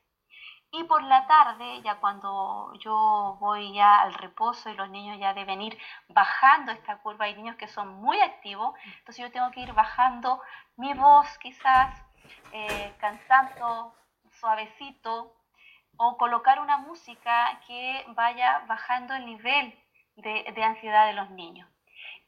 Y 0.70 0.84
por 0.84 1.02
la 1.02 1.26
tarde, 1.26 1.80
ya 1.82 1.94
cuando 1.98 2.72
yo 2.80 3.38
voy 3.40 3.72
ya 3.72 4.02
al 4.02 4.12
reposo 4.12 4.68
y 4.68 4.74
los 4.74 4.90
niños 4.90 5.18
ya 5.18 5.32
deben 5.32 5.62
ir 5.62 5.78
bajando 6.08 6.72
esta 6.72 6.98
curva, 6.98 7.24
hay 7.24 7.34
niños 7.34 7.56
que 7.56 7.68
son 7.68 7.88
muy 7.94 8.20
activos, 8.20 8.74
entonces 8.98 9.24
yo 9.24 9.32
tengo 9.32 9.50
que 9.50 9.60
ir 9.60 9.72
bajando 9.72 10.42
mi 10.76 10.92
voz 10.92 11.26
quizás, 11.38 11.98
eh, 12.52 12.94
cantando 13.00 13.94
suavecito, 14.30 15.37
o 15.98 16.16
colocar 16.16 16.60
una 16.60 16.78
música 16.78 17.60
que 17.66 18.04
vaya 18.14 18.62
bajando 18.66 19.14
el 19.14 19.26
nivel 19.26 19.74
de, 20.16 20.64
ansiedad 20.64 21.06
de 21.08 21.12
los 21.12 21.30
niños. 21.30 21.68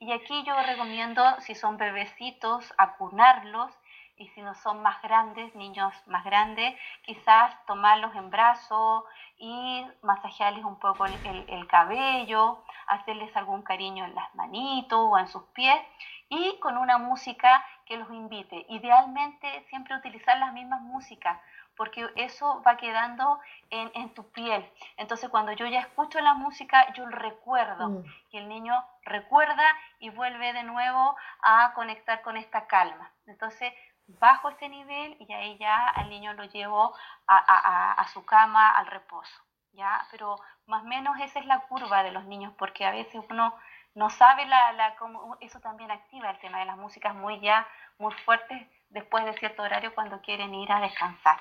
Y 0.00 0.12
aquí 0.12 0.42
yo 0.44 0.54
recomiendo, 0.62 1.22
si 1.40 1.54
son 1.54 1.76
bebecitos, 1.76 2.74
acunarlos 2.78 3.70
y 4.16 4.28
si 4.30 4.42
no 4.42 4.54
son 4.54 4.83
más 4.83 5.00
grandes, 5.02 5.54
niños 5.54 5.94
más 6.06 6.24
grandes, 6.24 6.74
quizás 7.02 7.54
tomarlos 7.66 8.14
en 8.16 8.28
brazos 8.28 9.04
y 9.38 9.87
masajearles 10.02 10.64
un 10.64 10.78
poco 10.78 11.06
el, 11.06 11.66
cabello, 11.68 12.64
hacerles 12.88 13.35
algún 13.37 13.62
cariño 13.62 14.04
en 14.04 14.14
las 14.14 14.35
manitos 14.35 14.98
o 15.00 15.18
en 15.18 15.28
sus 15.28 15.44
pies 15.54 15.80
y 16.28 16.59
con 16.59 16.76
una 16.76 16.98
música 16.98 17.64
que 17.87 17.96
los 17.96 18.11
invite. 18.11 18.66
Idealmente 18.68 19.64
siempre 19.68 19.96
utilizar 19.96 20.38
las 20.38 20.52
mismas 20.52 20.83
músicas 20.83 21.38
porque 21.80 22.06
eso 22.16 22.60
va 22.60 22.76
quedando 22.76 23.40
en, 23.70 24.12
tu 24.12 24.30
piel. 24.32 24.70
Entonces 24.98 25.30
cuando 25.30 25.52
yo 25.52 25.64
ya 25.64 25.80
escucho 25.80 26.20
la 26.20 26.34
música, 26.34 26.92
yo 26.92 27.06
recuerdo 27.06 27.88
mm. 27.88 28.04
y 28.32 28.36
el 28.36 28.50
niño 28.50 28.74
recuerda 29.02 29.64
y 29.98 30.10
vuelve 30.10 30.52
de 30.52 30.62
nuevo 30.62 31.16
a 31.42 31.72
conectar 31.72 32.20
con 32.20 32.36
esta 32.36 32.66
calma. 32.66 33.10
Entonces 33.26 33.72
bajo 34.06 34.50
este 34.50 34.68
nivel 34.68 35.16
y 35.20 35.32
ahí 35.32 35.56
ya 35.56 35.88
al 35.88 36.10
niño 36.10 36.34
lo 36.34 36.44
llevo 36.44 36.94
a, 37.26 38.06
su 38.12 38.26
cama, 38.26 38.72
al 38.72 38.86
reposo. 38.86 39.40
¿ya? 39.72 40.06
Pero 40.10 40.36
más 40.66 40.82
o 40.82 40.86
menos 40.86 41.18
esa 41.18 41.38
es 41.38 41.46
la 41.46 41.60
curva 41.60 42.02
de 42.02 42.12
los 42.12 42.26
niños, 42.26 42.52
porque 42.58 42.84
a 42.84 42.90
veces 42.90 43.22
uno 43.30 43.54
no 43.94 44.10
sabe 44.10 44.44
la, 44.44 44.72
la 44.72 44.96
cómo, 44.96 45.38
eso 45.40 45.60
también 45.60 45.90
activa 45.90 46.28
el 46.28 46.40
tema 46.40 46.58
de 46.58 46.66
las 46.66 46.76
músicas 46.76 47.14
muy 47.14 47.40
ya, 47.40 47.66
muy 47.96 48.12
fuertes 48.26 48.68
después 48.90 49.24
de 49.24 49.32
cierto 49.38 49.62
horario 49.62 49.94
cuando 49.94 50.20
quieren 50.20 50.54
ir 50.54 50.70
a 50.70 50.80
descansar. 50.80 51.40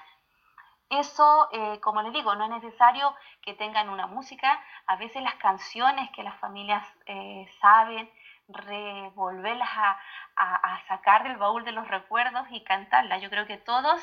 Eso, 0.90 1.50
eh, 1.52 1.80
como 1.82 2.02
les 2.02 2.14
digo, 2.14 2.34
no 2.36 2.46
es 2.46 2.50
necesario 2.50 3.16
que 3.42 3.54
tengan 3.54 3.90
una 3.90 4.08
música. 4.08 4.60
A 4.88 4.96
veces 4.96 5.22
las 5.22 5.36
canciones 5.36 6.10
que 6.16 6.24
las 6.24 6.38
familias 6.40 6.84
eh, 7.06 7.48
saben, 7.62 8.10
revolverlas 8.48 9.70
a, 9.70 10.00
a, 10.36 10.82
sacar 10.88 11.24
del 11.24 11.38
baúl 11.38 11.64
de 11.64 11.72
los 11.72 11.88
recuerdos 11.88 12.48
y 12.50 12.64
cantarlas. 12.64 13.22
Yo 13.22 13.30
creo 13.30 13.46
que 13.46 13.58
todos 13.58 14.02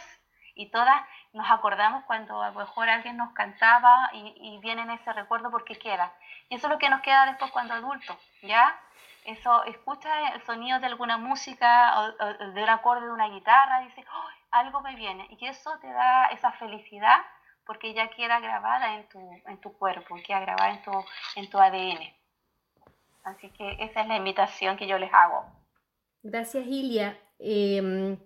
y 0.55 0.70
todas 0.70 1.03
nos 1.33 1.51
acordamos 1.51 2.05
cuando 2.05 2.42
a 2.42 2.51
lo 2.51 2.59
mejor 2.59 2.88
alguien 2.88 3.16
nos 3.16 3.33
cantaba 3.33 4.11
y, 4.12 4.59
viene 4.62 4.83
en 4.83 4.90
ese 4.90 5.12
recuerdo 5.12 5.51
porque 5.51 5.79
queda. 5.79 6.12
Y 6.49 6.57
eso 6.57 6.66
es 6.66 6.72
lo 6.72 6.79
que 6.79 6.88
nos 6.88 7.03
queda 7.03 7.27
después 7.27 7.51
cuando 7.51 7.75
adultos, 7.75 8.16
¿ya? 8.42 8.75
Eso, 9.25 9.64
escucha 9.64 10.31
el 10.31 10.42
sonido 10.46 10.81
de 10.81 10.87
alguna 10.87 11.18
música 11.18 12.01
o, 12.01 12.53
de 12.53 12.62
un 12.62 12.68
acorde 12.68 13.07
de 13.07 13.12
una 13.12 13.29
guitarra, 13.29 13.81
dice, 13.81 14.05
algo 14.51 14.81
me 14.81 14.97
viene. 14.97 15.27
Y 15.39 15.47
eso 15.47 15.71
te 15.81 15.89
da 15.89 16.27
esa 16.27 16.53
felicidad 16.53 17.19
porque 17.67 17.93
ya 17.95 18.09
queda 18.11 18.41
grabada 18.41 18.95
en 18.97 19.09
tu, 19.09 19.19
en 19.47 19.61
tu 19.61 19.73
cuerpo, 19.73 20.17
queda 20.25 20.41
grabada 20.41 20.71
en 20.71 20.83
tu, 20.83 20.93
en 21.35 21.51
tu 21.51 21.59
ADN. 21.59 22.15
Así 23.25 23.51
que 23.51 23.77
esa 23.81 24.03
es 24.03 24.09
la 24.09 24.17
invitación 24.17 24.77
que 24.77 24.87
yo 24.87 24.99
les 24.99 25.13
hago. 25.13 25.45
Gracias, 26.23 26.65
Ilia. 26.67 27.19
Em, 27.39 28.17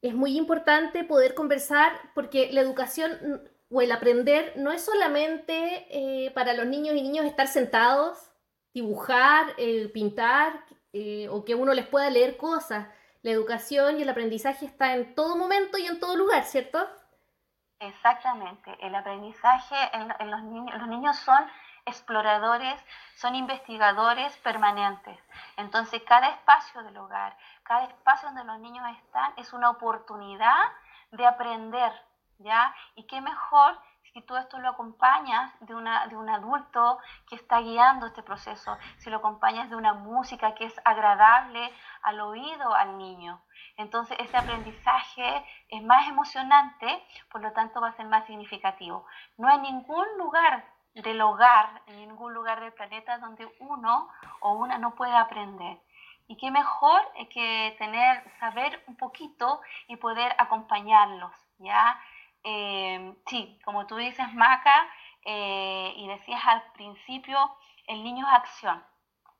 es 0.00 0.14
muy 0.14 0.36
importante 0.36 1.04
poder 1.04 1.34
conversar 1.34 1.92
porque 2.14 2.50
la 2.50 2.62
educación 2.62 3.42
o 3.70 3.82
el 3.82 3.92
aprender 3.92 4.54
no 4.56 4.72
es 4.72 4.82
solamente 4.82 5.86
eh, 5.90 6.30
para 6.30 6.54
los 6.54 6.66
niños 6.66 6.96
y 6.96 7.02
niños 7.02 7.26
estar 7.26 7.46
sentados, 7.46 8.30
dibujar, 8.72 9.54
eh, 9.58 9.88
pintar 9.92 10.64
eh, 10.92 11.28
o 11.28 11.44
que 11.44 11.54
uno 11.54 11.74
les 11.74 11.86
pueda 11.86 12.08
leer 12.08 12.36
cosas. 12.36 12.88
La 13.22 13.32
educación 13.32 13.98
y 13.98 14.02
el 14.02 14.08
aprendizaje 14.08 14.66
está 14.66 14.94
en 14.94 15.14
todo 15.14 15.36
momento 15.36 15.76
y 15.78 15.86
en 15.86 15.98
todo 15.98 16.16
lugar, 16.16 16.44
¿cierto? 16.44 16.86
Exactamente. 17.80 18.76
El 18.80 18.94
aprendizaje 18.94 19.76
en, 19.92 20.30
los 20.30 20.42
niños, 20.42 20.78
los 20.78 20.88
niños 20.88 21.16
son 21.16 21.38
exploradores, 21.86 22.80
son 23.16 23.34
investigadores 23.34 24.36
permanentes. 24.38 25.18
Entonces, 25.56 26.02
cada 26.06 26.28
espacio 26.28 26.82
del 26.82 26.96
hogar, 26.96 27.36
cada 27.62 27.84
espacio 27.84 28.28
donde 28.28 28.44
los 28.44 28.58
niños 28.60 28.84
están 28.98 29.32
es 29.36 29.52
una 29.52 29.70
oportunidad 29.70 30.64
de 31.12 31.26
aprender, 31.26 31.92
¿ya? 32.38 32.74
Y 32.94 33.04
qué 33.04 33.20
mejor 33.20 33.78
si 34.18 34.22
tú 34.22 34.36
esto 34.36 34.58
lo 34.58 34.70
acompañas 34.70 35.52
de, 35.60 35.76
una, 35.76 36.08
de 36.08 36.16
un 36.16 36.28
adulto 36.28 36.98
que 37.28 37.36
está 37.36 37.60
guiando 37.60 38.06
este 38.06 38.24
proceso, 38.24 38.76
si 38.96 39.10
lo 39.10 39.18
acompañas 39.18 39.70
de 39.70 39.76
una 39.76 39.94
música 39.94 40.56
que 40.56 40.64
es 40.64 40.74
agradable 40.84 41.72
al 42.02 42.20
oído 42.20 42.74
al 42.74 42.98
niño. 42.98 43.40
Entonces 43.76 44.18
ese 44.18 44.36
aprendizaje 44.36 45.44
es 45.68 45.84
más 45.84 46.08
emocionante, 46.08 47.00
por 47.30 47.42
lo 47.42 47.52
tanto 47.52 47.80
va 47.80 47.90
a 47.90 47.96
ser 47.96 48.06
más 48.06 48.26
significativo. 48.26 49.06
No 49.36 49.46
hay 49.48 49.58
ningún 49.58 50.04
lugar 50.18 50.64
del 50.94 51.20
hogar, 51.20 51.82
en 51.86 52.00
ningún 52.00 52.34
lugar 52.34 52.58
del 52.58 52.72
planeta 52.72 53.18
donde 53.18 53.48
uno 53.60 54.08
o 54.40 54.54
una 54.54 54.78
no 54.78 54.96
pueda 54.96 55.20
aprender. 55.20 55.78
Y 56.26 56.36
qué 56.38 56.50
mejor 56.50 57.00
que 57.30 57.76
tener, 57.78 58.24
saber 58.40 58.82
un 58.88 58.96
poquito 58.96 59.60
y 59.86 59.94
poder 59.96 60.34
acompañarlos, 60.38 61.32
¿ya? 61.58 62.00
Eh, 62.44 63.14
sí, 63.26 63.58
como 63.64 63.86
tú 63.86 63.96
dices, 63.96 64.32
Maca, 64.34 64.88
eh, 65.24 65.92
y 65.96 66.08
decías 66.08 66.40
al 66.46 66.62
principio, 66.72 67.38
el 67.86 68.02
niño 68.02 68.26
es 68.26 68.32
acción, 68.34 68.84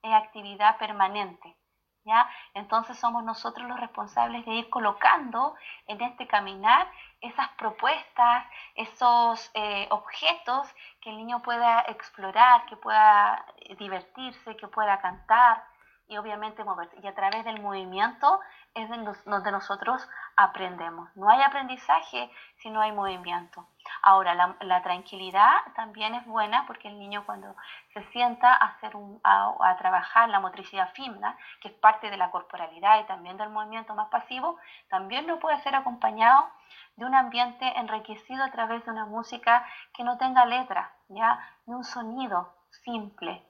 es 0.03 0.13
actividad 0.13 0.79
permanente. 0.79 1.57
¿Ya? 2.05 2.27
Entonces 2.55 2.99
somos 2.99 3.23
nosotros 3.23 3.69
los 3.69 3.79
responsables 3.79 4.47
de 4.47 4.53
ir 4.53 4.71
colocando 4.71 5.55
en 5.87 6.01
este 6.01 6.27
caminar 6.27 6.91
esas 7.21 7.49
propuestas, 7.59 8.47
esos 8.77 9.51
eh, 9.53 9.87
objetos 9.91 10.75
que 11.03 11.11
el 11.11 11.19
niño 11.19 11.43
pueda 11.43 11.85
explorar, 11.89 12.65
que 12.65 12.77
pueda 12.77 13.45
divertirse, 13.79 14.57
que 14.57 14.69
pueda 14.69 14.99
cantar 15.03 15.63
y 16.09 16.16
obviamente 16.16 16.64
moverse. 16.64 16.97
Y 17.03 17.07
a 17.07 17.14
través 17.14 17.44
del 17.44 17.61
movimiento 17.61 18.40
es 18.75 18.88
donde 18.88 19.53
nosotros 19.53 20.07
aprendemos. 20.37 21.14
No 21.16 21.29
hay 21.29 21.42
aprendizaje 21.42 22.31
si 22.57 22.71
no 22.71 22.81
hay 22.81 22.92
movimiento. 22.92 23.68
Ahora, 24.03 24.35
la, 24.35 24.83
tranquilidad 24.83 25.51
también 25.75 26.14
es 26.14 26.25
buena 26.27 26.66
porque 26.66 26.88
el 26.88 26.99
niño 26.99 27.25
cuando 27.27 27.55
se 27.92 28.03
sienta 28.11 28.53
a, 28.53 28.66
hacer 28.66 28.97
un, 28.97 29.21
a, 29.25 29.77
trabajar 29.79 30.29
la 30.29 30.40
motricidad 30.40 30.92
fina, 30.92 31.37
que 31.61 31.68
es 31.68 31.75
parte 31.75 32.11
de 32.11 32.16
la 32.16 32.31
corporalidad 32.31 33.01
y 33.01 33.07
también 33.07 33.37
del 33.37 33.51
movimiento 33.51 33.94
más 33.94 34.09
pasivo, 34.09 34.59
también 34.88 35.27
lo 35.27 35.38
puede 35.40 35.61
ser 35.61 35.75
acompañado 35.75 36.49
de 36.97 37.05
un 37.05 37.14
ambiente 37.14 37.66
enriquecido 37.79 38.44
a 38.44 38.51
través 38.51 38.85
de 38.85 38.90
una 38.90 39.07
música 39.07 39.66
que 39.94 40.05
no 40.05 40.18
tenga 40.18 40.44
letra, 40.44 40.92
ya, 41.09 41.38
de 41.66 41.75
un 41.75 41.85
sonido 41.85 42.55
simple, 42.71 43.48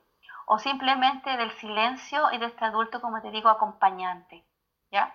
o 0.51 0.59
simplemente 0.59 1.37
del 1.37 1.51
silencio 1.53 2.33
y 2.33 2.39
de 2.39 2.47
este 2.47 2.65
adulto, 2.65 3.03
como 3.03 3.21
te 3.21 3.31
digo, 3.31 3.51
acompañante, 3.51 4.43
¿ya? 4.91 5.15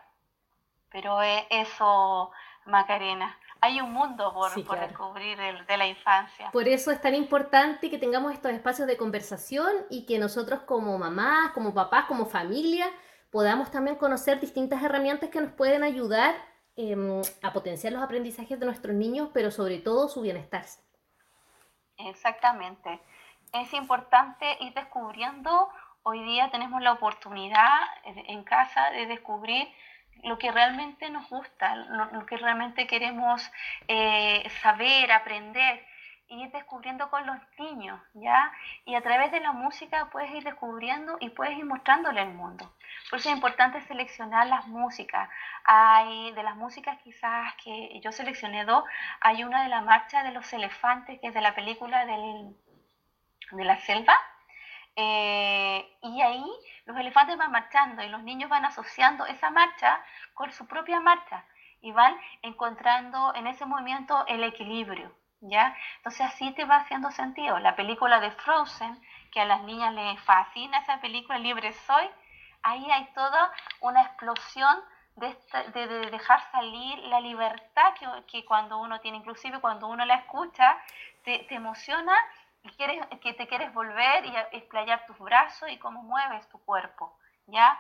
Pero 0.92 1.20
eso, 1.50 2.32
Macarena, 2.66 3.36
hay 3.60 3.82
un 3.82 3.92
mundo 3.92 4.32
por, 4.32 4.54
descubrir 4.80 5.38
de 5.66 5.78
la 5.78 5.88
infancia. 5.88 6.52
Por 6.52 6.68
eso 6.68 6.92
es 6.92 7.02
tan 7.02 7.16
importante 7.16 7.90
que 7.90 7.98
tengamos 7.98 8.32
estos 8.32 8.52
espacios 8.52 8.88
de 8.88 8.96
conversación 8.96 9.72
y 9.90 10.06
que 10.06 10.20
nosotros 10.20 10.62
como 10.62 11.00
mamás, 11.00 11.52
como 11.54 11.74
papás, 11.74 12.06
como 12.06 12.28
familia, 12.28 12.86
podamos 13.32 13.72
también 13.72 13.96
conocer 13.96 14.40
distintas 14.40 14.84
herramientas 14.84 15.32
que 15.32 15.42
nos 15.42 15.52
pueden 15.54 15.82
ayudar 15.82 16.36
em, 16.76 17.24
a 17.42 17.54
potenciar 17.54 17.92
los 17.92 18.04
aprendizajes 18.04 18.60
de 18.60 18.68
nuestros 18.68 18.96
niños, 18.96 19.30
pero 19.34 19.50
sobre 19.50 19.80
todo 19.80 20.08
su 20.10 20.22
bienestar. 20.22 20.66
Exactamente. 21.98 23.02
Es 23.54 23.72
importante 23.74 24.58
ir 24.62 24.74
descubriendo, 24.74 25.70
hoy 26.02 26.24
día 26.24 26.50
tenemos 26.50 26.82
la 26.82 26.92
oportunidad 26.92 27.82
en 28.04 28.44
casa 28.44 28.90
de 28.90 29.06
descubrir 29.06 29.68
lo 30.24 30.40
que 30.40 30.52
realmente 30.52 31.12
nos 31.12 31.30
gusta, 31.30 31.76
lo, 31.76 32.26
que 32.26 32.38
realmente 32.38 32.88
queremos 32.88 33.52
eh, 33.88 34.50
saber, 34.64 35.12
aprender 35.12 35.86
y 36.30 36.42
ir 36.42 36.52
descubriendo 36.52 37.12
con 37.12 37.28
los 37.28 37.38
niños, 37.60 38.02
¿ya? 38.16 38.52
Y 38.86 38.96
a 38.96 39.02
través 39.02 39.32
de 39.32 39.40
la 39.40 39.52
música 39.52 40.10
puedes 40.12 40.32
ir 40.32 40.44
descubriendo 40.44 41.18
y 41.20 41.30
puedes 41.30 41.56
ir 41.56 41.66
mostrándole 41.66 42.24
el 42.24 42.34
mundo. 42.34 42.74
Por 43.12 43.20
eso 43.20 43.30
es 43.30 43.36
importante 43.36 43.82
seleccionar 43.82 44.48
las 44.48 44.66
músicas. 44.68 45.30
Hay 45.66 46.32
de 46.32 46.42
las 46.42 46.56
músicas 46.56 46.98
quizás 47.04 47.54
que 47.64 48.00
yo 48.02 48.12
seleccioné 48.12 48.66
dos, 48.66 48.84
hay 49.22 49.44
una 49.44 49.62
de 49.62 49.70
la 49.70 49.82
marcha 49.82 50.24
de 50.24 50.32
los 50.32 50.52
elefantes, 50.54 51.20
que 51.20 51.28
es 51.28 51.34
de 51.36 51.42
la 51.42 51.54
película 51.54 52.06
del, 52.08 52.56
de 53.56 53.64
la 53.64 53.78
selva, 53.80 54.18
eh, 54.96 55.98
y 56.02 56.22
ahí 56.22 56.46
los 56.86 56.98
elefantes 56.98 57.38
van 57.38 57.52
marchando 57.52 58.04
y 58.04 58.10
los 58.10 58.22
niños 58.22 58.50
van 58.50 58.66
asociando 58.66 59.26
esa 59.26 59.50
marcha 59.50 60.04
con 60.34 60.52
su 60.52 60.68
propia 60.68 61.00
marcha 61.00 61.46
y 61.82 61.92
van 61.92 62.16
encontrando 62.44 63.34
en 63.36 63.48
ese 63.48 63.66
movimiento 63.66 64.24
el 64.28 64.44
equilibrio, 64.44 65.16
¿ya? 65.42 65.76
Entonces 65.98 66.22
así 66.22 66.52
te 66.54 66.66
va 66.66 66.78
haciendo 66.78 67.12
sentido. 67.12 67.60
La 67.60 67.76
película 67.76 68.20
de 68.20 68.32
Frozen, 68.32 69.02
que 69.32 69.42
a 69.42 69.46
las 69.46 69.64
niñas 69.64 69.94
les 69.94 70.20
fascina 70.22 70.78
esa 70.78 71.02
película, 71.02 71.40
Libre 71.40 71.74
Soy, 71.74 72.10
ahí 72.62 72.90
hay 72.92 73.06
toda 73.14 73.52
una 73.82 74.02
explosión 74.04 74.80
de, 75.16 76.10
dejar 76.12 76.40
salir 76.52 76.98
la 77.00 77.20
libertad 77.20 77.94
que, 78.28 78.46
cuando 78.46 78.78
uno 78.80 79.00
tiene, 79.00 79.18
inclusive 79.18 79.60
cuando 79.60 79.88
uno 79.88 80.06
la 80.06 80.16
escucha, 80.16 80.78
te, 81.24 81.40
te 81.50 81.56
emociona 81.56 82.16
que 83.22 83.34
te 83.34 83.48
quieres 83.48 83.74
volver 83.74 84.26
y 84.26 84.36
explayar 84.52 85.06
tus 85.06 85.18
brazos 85.20 85.70
y 85.70 85.78
cómo 85.78 86.04
mueves 86.04 86.48
tu 86.50 86.60
cuerpo, 86.64 87.18
¿ya? 87.48 87.78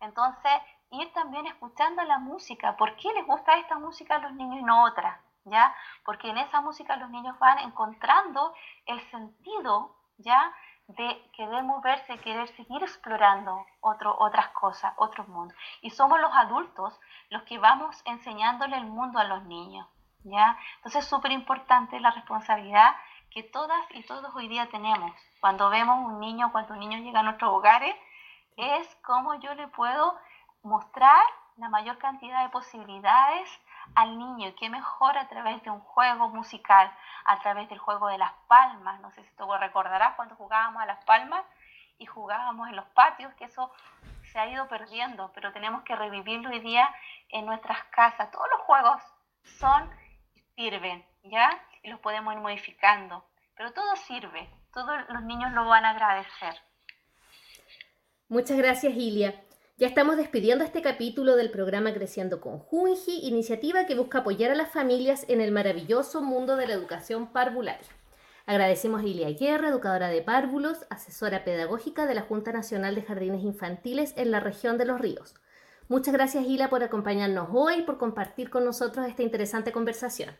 Entonces, 0.00 0.52
ir 0.90 1.12
también 1.12 1.46
escuchando 1.46 2.02
la 2.04 2.18
música. 2.18 2.76
¿Por 2.76 2.96
qué 2.96 3.12
les 3.12 3.26
gusta 3.26 3.56
esta 3.56 3.78
música 3.78 4.16
a 4.16 4.18
los 4.18 4.32
niños 4.32 4.60
y 4.60 4.62
no 4.62 4.84
otra? 4.84 5.20
¿Ya? 5.44 5.74
Porque 6.04 6.28
en 6.28 6.38
esa 6.38 6.60
música 6.60 6.96
los 6.96 7.08
niños 7.10 7.38
van 7.38 7.58
encontrando 7.60 8.52
el 8.84 9.00
sentido, 9.10 9.96
¿ya? 10.18 10.52
De 10.88 11.30
querer 11.32 11.62
moverse, 11.62 12.18
querer 12.18 12.48
seguir 12.48 12.82
explorando 12.82 13.64
otro, 13.80 14.16
otras 14.18 14.48
cosas, 14.48 14.92
otros 14.96 15.28
mundos. 15.28 15.56
Y 15.82 15.90
somos 15.90 16.20
los 16.20 16.34
adultos 16.34 16.98
los 17.30 17.42
que 17.44 17.58
vamos 17.58 18.02
enseñándole 18.06 18.76
el 18.76 18.86
mundo 18.86 19.20
a 19.20 19.24
los 19.24 19.44
niños, 19.44 19.88
¿ya? 20.24 20.58
Entonces 20.76 21.04
es 21.04 21.10
súper 21.10 21.30
importante 21.30 22.00
la 22.00 22.10
responsabilidad 22.10 22.96
que 23.36 23.42
todas 23.42 23.84
y 23.90 24.02
todos 24.04 24.34
hoy 24.34 24.48
día 24.48 24.66
tenemos. 24.70 25.12
Cuando 25.42 25.68
vemos 25.68 26.10
un 26.10 26.20
niño, 26.20 26.50
cuando 26.52 26.72
un 26.72 26.80
niño 26.80 26.96
llega 27.00 27.20
a 27.20 27.22
nuestros 27.22 27.50
hogares, 27.50 27.94
es 28.56 28.96
cómo 29.04 29.34
yo 29.34 29.54
le 29.54 29.68
puedo 29.68 30.18
mostrar 30.62 31.22
la 31.58 31.68
mayor 31.68 31.98
cantidad 31.98 32.44
de 32.44 32.48
posibilidades 32.48 33.46
al 33.94 34.18
niño 34.18 34.48
y 34.48 34.52
qué 34.54 34.70
mejor 34.70 35.18
a 35.18 35.28
través 35.28 35.62
de 35.64 35.70
un 35.70 35.80
juego 35.80 36.30
musical, 36.30 36.90
a 37.26 37.38
través 37.40 37.68
del 37.68 37.78
juego 37.78 38.08
de 38.08 38.16
las 38.16 38.32
palmas. 38.48 39.00
No 39.00 39.10
sé 39.10 39.22
si 39.22 39.36
tú 39.36 39.46
recordarás 39.52 40.14
cuando 40.16 40.34
jugábamos 40.36 40.80
a 40.80 40.86
las 40.86 41.04
palmas 41.04 41.44
y 41.98 42.06
jugábamos 42.06 42.70
en 42.70 42.76
los 42.76 42.86
patios, 42.86 43.34
que 43.34 43.44
eso 43.44 43.70
se 44.32 44.38
ha 44.38 44.48
ido 44.48 44.66
perdiendo, 44.66 45.30
pero 45.34 45.52
tenemos 45.52 45.82
que 45.82 45.94
revivirlo 45.94 46.48
hoy 46.48 46.60
día 46.60 46.88
en 47.28 47.44
nuestras 47.44 47.84
casas. 47.90 48.30
Todos 48.30 48.48
los 48.50 48.62
juegos 48.62 49.02
son, 49.58 49.90
sirven, 50.54 51.04
¿ya? 51.24 51.50
Y 51.86 51.90
los 51.90 52.00
podemos 52.00 52.34
ir 52.34 52.40
modificando, 52.40 53.24
pero 53.56 53.72
todo 53.72 53.94
sirve, 54.08 54.50
todos 54.74 54.96
los 55.08 55.22
niños 55.22 55.52
lo 55.52 55.68
van 55.68 55.84
a 55.84 55.90
agradecer. 55.90 56.60
Muchas 58.28 58.58
gracias, 58.58 58.92
Ilia. 58.96 59.40
Ya 59.76 59.86
estamos 59.86 60.16
despidiendo 60.16 60.64
este 60.64 60.82
capítulo 60.82 61.36
del 61.36 61.52
programa 61.52 61.94
Creciendo 61.94 62.40
con 62.40 62.58
Junji, 62.58 63.20
iniciativa 63.28 63.86
que 63.86 63.94
busca 63.94 64.18
apoyar 64.18 64.50
a 64.50 64.56
las 64.56 64.72
familias 64.72 65.26
en 65.28 65.40
el 65.40 65.52
maravilloso 65.52 66.22
mundo 66.22 66.56
de 66.56 66.66
la 66.66 66.74
educación 66.74 67.28
parvularia. 67.28 67.86
Agradecemos 68.46 69.02
a 69.02 69.06
Ilia 69.06 69.30
Guerra, 69.30 69.68
educadora 69.68 70.08
de 70.08 70.22
párvulos, 70.22 70.86
asesora 70.90 71.44
pedagógica 71.44 72.06
de 72.06 72.14
la 72.14 72.22
Junta 72.22 72.50
Nacional 72.50 72.96
de 72.96 73.02
Jardines 73.02 73.44
Infantiles 73.44 74.12
en 74.16 74.32
la 74.32 74.40
región 74.40 74.76
de 74.76 74.86
Los 74.86 75.00
Ríos. 75.00 75.36
Muchas 75.86 76.12
gracias, 76.12 76.46
Ilia, 76.46 76.68
por 76.68 76.82
acompañarnos 76.82 77.50
hoy 77.52 77.74
y 77.74 77.82
por 77.82 77.96
compartir 77.96 78.50
con 78.50 78.64
nosotros 78.64 79.06
esta 79.06 79.22
interesante 79.22 79.70
conversación. 79.70 80.36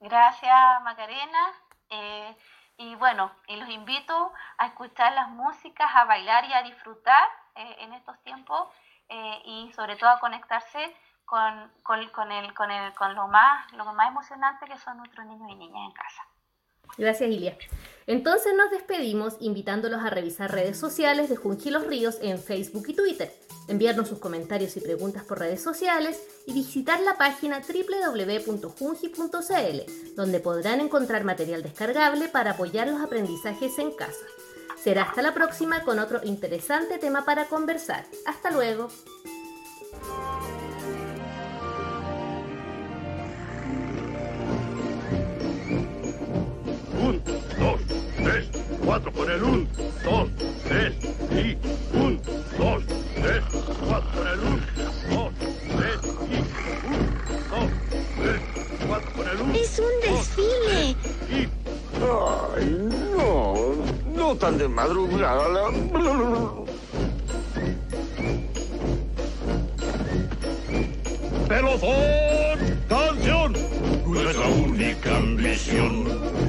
Gracias, 0.00 0.82
Macarena. 0.82 1.52
Eh, 1.90 2.36
y 2.78 2.94
bueno, 2.94 3.30
y 3.46 3.56
los 3.56 3.68
invito 3.68 4.32
a 4.56 4.66
escuchar 4.66 5.12
las 5.12 5.28
músicas, 5.28 5.90
a 5.94 6.04
bailar 6.04 6.46
y 6.46 6.52
a 6.54 6.62
disfrutar 6.62 7.28
eh, 7.54 7.76
en 7.80 7.92
estos 7.92 8.18
tiempos 8.22 8.68
eh, 9.08 9.42
y 9.44 9.72
sobre 9.74 9.96
todo 9.96 10.08
a 10.08 10.18
conectarse 10.18 10.96
con, 11.26 11.70
con, 11.82 12.00
el, 12.00 12.10
con, 12.10 12.32
el, 12.32 12.94
con 12.94 13.14
lo, 13.14 13.28
más, 13.28 13.70
lo 13.74 13.84
más 13.92 14.08
emocionante 14.08 14.66
que 14.66 14.78
son 14.78 14.96
nuestros 14.96 15.26
niños 15.26 15.50
y 15.50 15.54
niñas 15.56 15.82
en 15.84 15.92
casa. 15.92 16.22
Gracias, 16.96 17.30
Ilia. 17.30 17.56
Entonces 18.10 18.52
nos 18.56 18.72
despedimos 18.72 19.36
invitándolos 19.38 20.00
a 20.00 20.10
revisar 20.10 20.50
redes 20.50 20.76
sociales 20.76 21.28
de 21.28 21.36
Junji 21.36 21.70
los 21.70 21.86
Ríos 21.86 22.18
en 22.20 22.40
Facebook 22.42 22.86
y 22.88 22.94
Twitter, 22.94 23.32
enviarnos 23.68 24.08
sus 24.08 24.18
comentarios 24.18 24.76
y 24.76 24.80
preguntas 24.80 25.22
por 25.22 25.38
redes 25.38 25.62
sociales 25.62 26.20
y 26.44 26.52
visitar 26.52 26.98
la 27.02 27.16
página 27.16 27.60
www.junji.cl, 27.60 28.72
donde 30.16 30.40
podrán 30.40 30.80
encontrar 30.80 31.22
material 31.22 31.62
descargable 31.62 32.26
para 32.26 32.50
apoyar 32.50 32.88
los 32.88 33.00
aprendizajes 33.00 33.78
en 33.78 33.92
casa. 33.92 34.26
Será 34.82 35.02
hasta 35.02 35.22
la 35.22 35.32
próxima 35.32 35.84
con 35.84 36.00
otro 36.00 36.18
interesante 36.24 36.98
tema 36.98 37.24
para 37.24 37.44
conversar. 37.46 38.06
Hasta 38.26 38.50
luego. 38.50 38.88
3, 48.30 48.48
4. 48.84 49.12
Con 49.12 49.30
el 49.30 49.42
1, 49.42 49.66
2, 50.04 50.28
3 50.68 50.94
y 51.32 51.58
1, 51.96 52.20
2, 52.58 52.84
3, 53.16 53.42
4. 53.88 54.10
Con 54.14 54.26
el 54.28 54.40
1, 54.40 54.60
2, 55.10 55.32
3 55.76 55.98
y 56.30 56.38
1, 56.86 56.98
2, 57.50 57.70
3, 58.22 58.40
4. 58.86 59.12
Con 59.16 59.28
el 59.28 59.36
1. 59.42 59.54
Es 59.54 59.78
un 59.80 59.94
desfile. 60.00 60.96
Y... 61.28 61.48
Ay, 62.02 62.66
no. 63.16 63.74
No 64.14 64.36
tan 64.36 64.58
de 64.58 64.68
madrugada. 64.68 65.70
Pelotón 71.48 72.29
única 74.80 75.14
ambición 75.14 76.06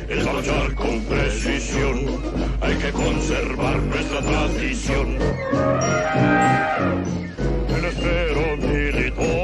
es 0.08 0.26
marchar 0.26 0.74
con 0.76 1.04
precisión. 1.04 1.98
Hay 2.62 2.76
que 2.76 2.92
conservar 2.94 3.78
nuestra 3.84 4.22
tradición. 4.22 5.18
El 7.76 7.86
espero 7.86 8.58
militar. 8.58 9.41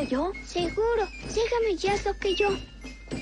¿Podría 0.00 0.18
hacerlo 0.18 0.32
yo? 0.32 0.32
Seguro, 0.46 1.08
déjame 1.34 1.76
ya 1.76 1.94
lo 2.06 2.18
que 2.18 2.34
yo. 2.34 2.48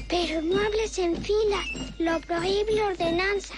Pero 0.08 0.42
no 0.42 0.58
hables 0.60 0.98
en 0.98 1.16
fila, 1.16 1.60
lo 1.98 2.20
prohíbe 2.20 2.72
la 2.76 2.86
ordenanza. 2.86 3.54